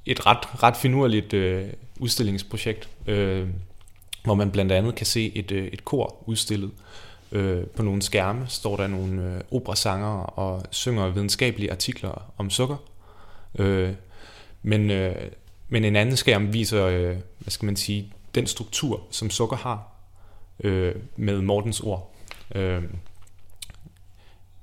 et 0.06 0.26
ret, 0.26 0.62
ret 0.62 0.76
finurligt 0.76 1.32
øh, 1.32 1.64
udstillingsprojekt, 2.00 2.88
øh, 3.06 3.48
hvor 4.26 4.34
man 4.34 4.50
blandt 4.50 4.72
andet 4.72 4.94
kan 4.94 5.06
se 5.06 5.32
et, 5.34 5.52
øh, 5.52 5.66
et 5.66 5.84
kor 5.84 6.16
udstillet 6.26 6.70
Øh, 7.32 7.66
på 7.66 7.82
nogle 7.82 8.02
skærme 8.02 8.46
står 8.48 8.76
der 8.76 8.86
nogle 8.86 9.22
øh, 9.22 9.40
operasanger 9.50 10.22
og 10.22 10.62
synger 10.70 11.08
videnskabelige 11.08 11.72
artikler 11.72 12.32
om 12.38 12.50
sukker. 12.50 12.76
Øh, 13.58 13.92
men, 14.62 14.90
øh, 14.90 15.16
men 15.68 15.84
en 15.84 15.96
anden 15.96 16.16
skærm 16.16 16.52
viser, 16.52 16.86
øh, 16.86 17.16
hvad 17.38 17.50
skal 17.50 17.66
man 17.66 17.76
sige, 17.76 18.12
den 18.34 18.46
struktur, 18.46 19.00
som 19.10 19.30
sukker 19.30 19.56
har 19.56 19.88
øh, 20.60 20.94
med 21.16 21.40
Mortens 21.40 21.80
ord. 21.80 22.14
Øh, 22.54 22.82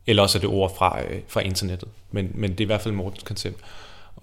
eller 0.07 0.23
også 0.23 0.37
er 0.37 0.39
det 0.39 0.49
ord 0.49 0.75
fra, 0.77 1.03
øh, 1.03 1.21
fra 1.27 1.41
internettet. 1.41 1.89
Men, 2.11 2.31
men 2.33 2.51
det 2.51 2.59
er 2.59 2.65
i 2.65 2.65
hvert 2.65 2.81
fald 2.81 2.93
Mortens 2.93 3.23
koncept. 3.23 3.57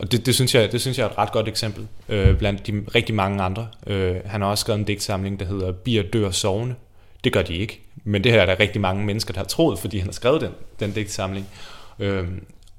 Og 0.01 0.13
det, 0.13 0.27
det, 0.27 0.35
synes 0.35 0.55
jeg, 0.55 0.73
det 0.73 0.81
synes 0.81 0.99
jeg 0.99 1.05
er 1.05 1.11
et 1.11 1.19
ret 1.19 1.33
godt 1.33 1.49
eksempel 1.49 1.89
øh, 2.09 2.39
blandt 2.39 2.67
de 2.67 2.85
rigtig 2.95 3.15
mange 3.15 3.43
andre. 3.43 3.69
Øh, 3.87 4.17
han 4.25 4.41
har 4.41 4.49
også 4.49 4.63
skrevet 4.63 4.79
en 4.79 4.85
digtsamling, 4.85 5.41
der 5.41 5.47
hedder 5.47 5.73
Bier 5.73 6.03
dør 6.03 6.31
sovende. 6.31 6.75
Det 7.25 7.33
gør 7.33 7.43
de 7.43 7.55
ikke, 7.55 7.81
men 8.05 8.25
det 8.25 8.33
her 8.33 8.43
er 8.43 8.47
der 8.47 8.61
rigtig 8.61 8.81
mange 8.81 9.05
mennesker, 9.05 9.33
der 9.33 9.41
har 9.41 9.47
troet, 9.47 9.79
fordi 9.79 9.99
han 9.99 10.07
har 10.07 10.13
skrevet 10.13 10.41
den, 10.41 10.51
den 10.81 10.93
digtsamling. 10.93 11.47
Øh, 11.99 12.29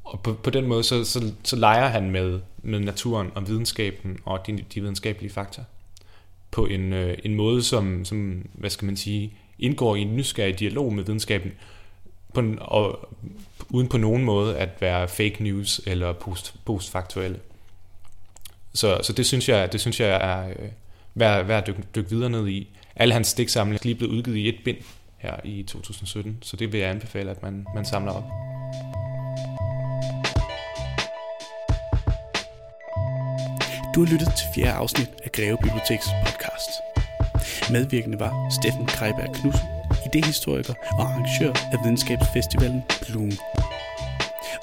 og 0.03 0.19
på, 0.19 0.33
på 0.33 0.49
den 0.49 0.67
måde, 0.67 0.83
så, 0.83 1.03
så, 1.03 1.31
så 1.43 1.55
leger 1.55 1.87
han 1.87 2.11
med, 2.11 2.39
med 2.63 2.79
naturen 2.79 3.31
og 3.35 3.47
videnskaben 3.47 4.17
og 4.25 4.47
de, 4.47 4.63
de 4.73 4.81
videnskabelige 4.81 5.31
fakta 5.33 5.63
på 6.51 6.65
en, 6.65 6.93
øh, 6.93 7.17
en 7.23 7.35
måde, 7.35 7.63
som, 7.63 8.05
som, 8.05 8.45
hvad 8.53 8.69
skal 8.69 8.85
man 8.85 8.97
sige, 8.97 9.33
indgår 9.59 9.95
i 9.95 10.01
en 10.01 10.15
nysgerrig 10.15 10.59
dialog 10.59 10.93
med 10.93 11.03
videnskaben, 11.03 11.51
på 12.33 12.39
en, 12.39 12.57
og 12.61 13.09
uden 13.73 13.87
på 13.87 13.97
nogen 13.97 14.23
måde 14.23 14.57
at 14.57 14.69
være 14.81 15.07
fake 15.07 15.43
news 15.43 15.81
eller 15.85 16.13
post, 16.13 16.55
postfaktuelle. 16.65 17.39
Så, 18.73 18.99
så 19.03 19.13
det 19.13 19.25
synes 19.25 19.49
jeg, 19.49 19.71
det 19.71 19.81
synes 19.81 19.99
jeg 19.99 20.09
er 20.09 20.47
øh, 20.49 20.69
værd, 21.15 21.45
værd 21.45 21.61
at 21.61 21.67
dykke, 21.67 21.83
dykke 21.95 22.09
videre 22.09 22.29
ned 22.29 22.47
i. 22.47 22.67
Alle 22.95 23.13
hans 23.13 23.27
stiksamlinger 23.27 23.79
er 23.79 23.85
lige 23.85 23.95
blevet 23.95 24.13
udgivet 24.13 24.37
i 24.37 24.49
et 24.49 24.59
bind 24.65 24.77
her 25.17 25.35
i 25.43 25.63
2017, 25.63 26.37
så 26.41 26.57
det 26.57 26.71
vil 26.71 26.79
jeg 26.79 26.89
anbefale, 26.89 27.31
at 27.31 27.43
man, 27.43 27.65
man 27.75 27.85
samler 27.85 28.11
op. 28.11 28.23
Du 33.95 34.03
har 34.03 34.11
lyttet 34.11 34.27
til 34.27 34.47
fjerde 34.55 34.71
afsnit 34.71 35.09
af 35.23 35.31
Greve 35.31 35.57
Biblioteks 35.57 36.05
podcast. 36.25 36.71
Medvirkende 37.71 38.19
var 38.19 38.49
Steffen 38.49 38.85
Kreiberg 38.85 39.35
Knudsen, 39.35 39.67
idehistoriker 40.13 40.73
og 40.91 41.01
arrangør 41.01 41.53
af 41.73 41.77
videnskabsfestivalen 41.83 42.83
Bloom. 43.07 43.31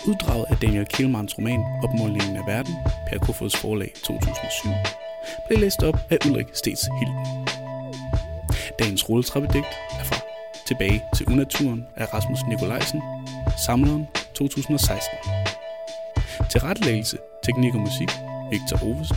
Uddraget 0.07 0.45
af 0.51 0.57
Daniel 0.57 0.87
Kielmans 0.87 1.39
roman 1.39 1.65
Opmålingen 1.83 2.37
af 2.37 2.47
verden, 2.47 2.75
Per 3.09 3.19
Kofods 3.19 3.57
forlag 3.57 3.93
2007, 4.05 4.69
blev 5.47 5.59
læst 5.59 5.83
op 5.83 5.99
af 6.11 6.19
Ulrik 6.27 6.47
Stets 6.55 6.89
Hilden. 6.99 7.47
Dagens 8.79 9.09
rulletrappedigt 9.09 9.67
er 10.01 10.05
fra 10.05 10.17
Tilbage 10.67 11.03
til 11.17 11.27
Unaturen 11.27 11.87
af 11.97 12.15
Rasmus 12.15 12.39
Nikolajsen, 12.49 13.03
Samleren 13.67 14.07
2016. 14.35 15.19
Til 16.51 16.61
teknik 17.43 17.75
og 17.75 17.81
musik, 17.81 18.11
Victor 18.51 18.87
Ovesen. 18.87 19.17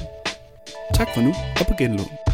Tak 0.94 1.08
for 1.13 1.22
nu, 1.22 1.34
og 1.60 1.67
på 1.67 1.74
genlån. 1.78 2.31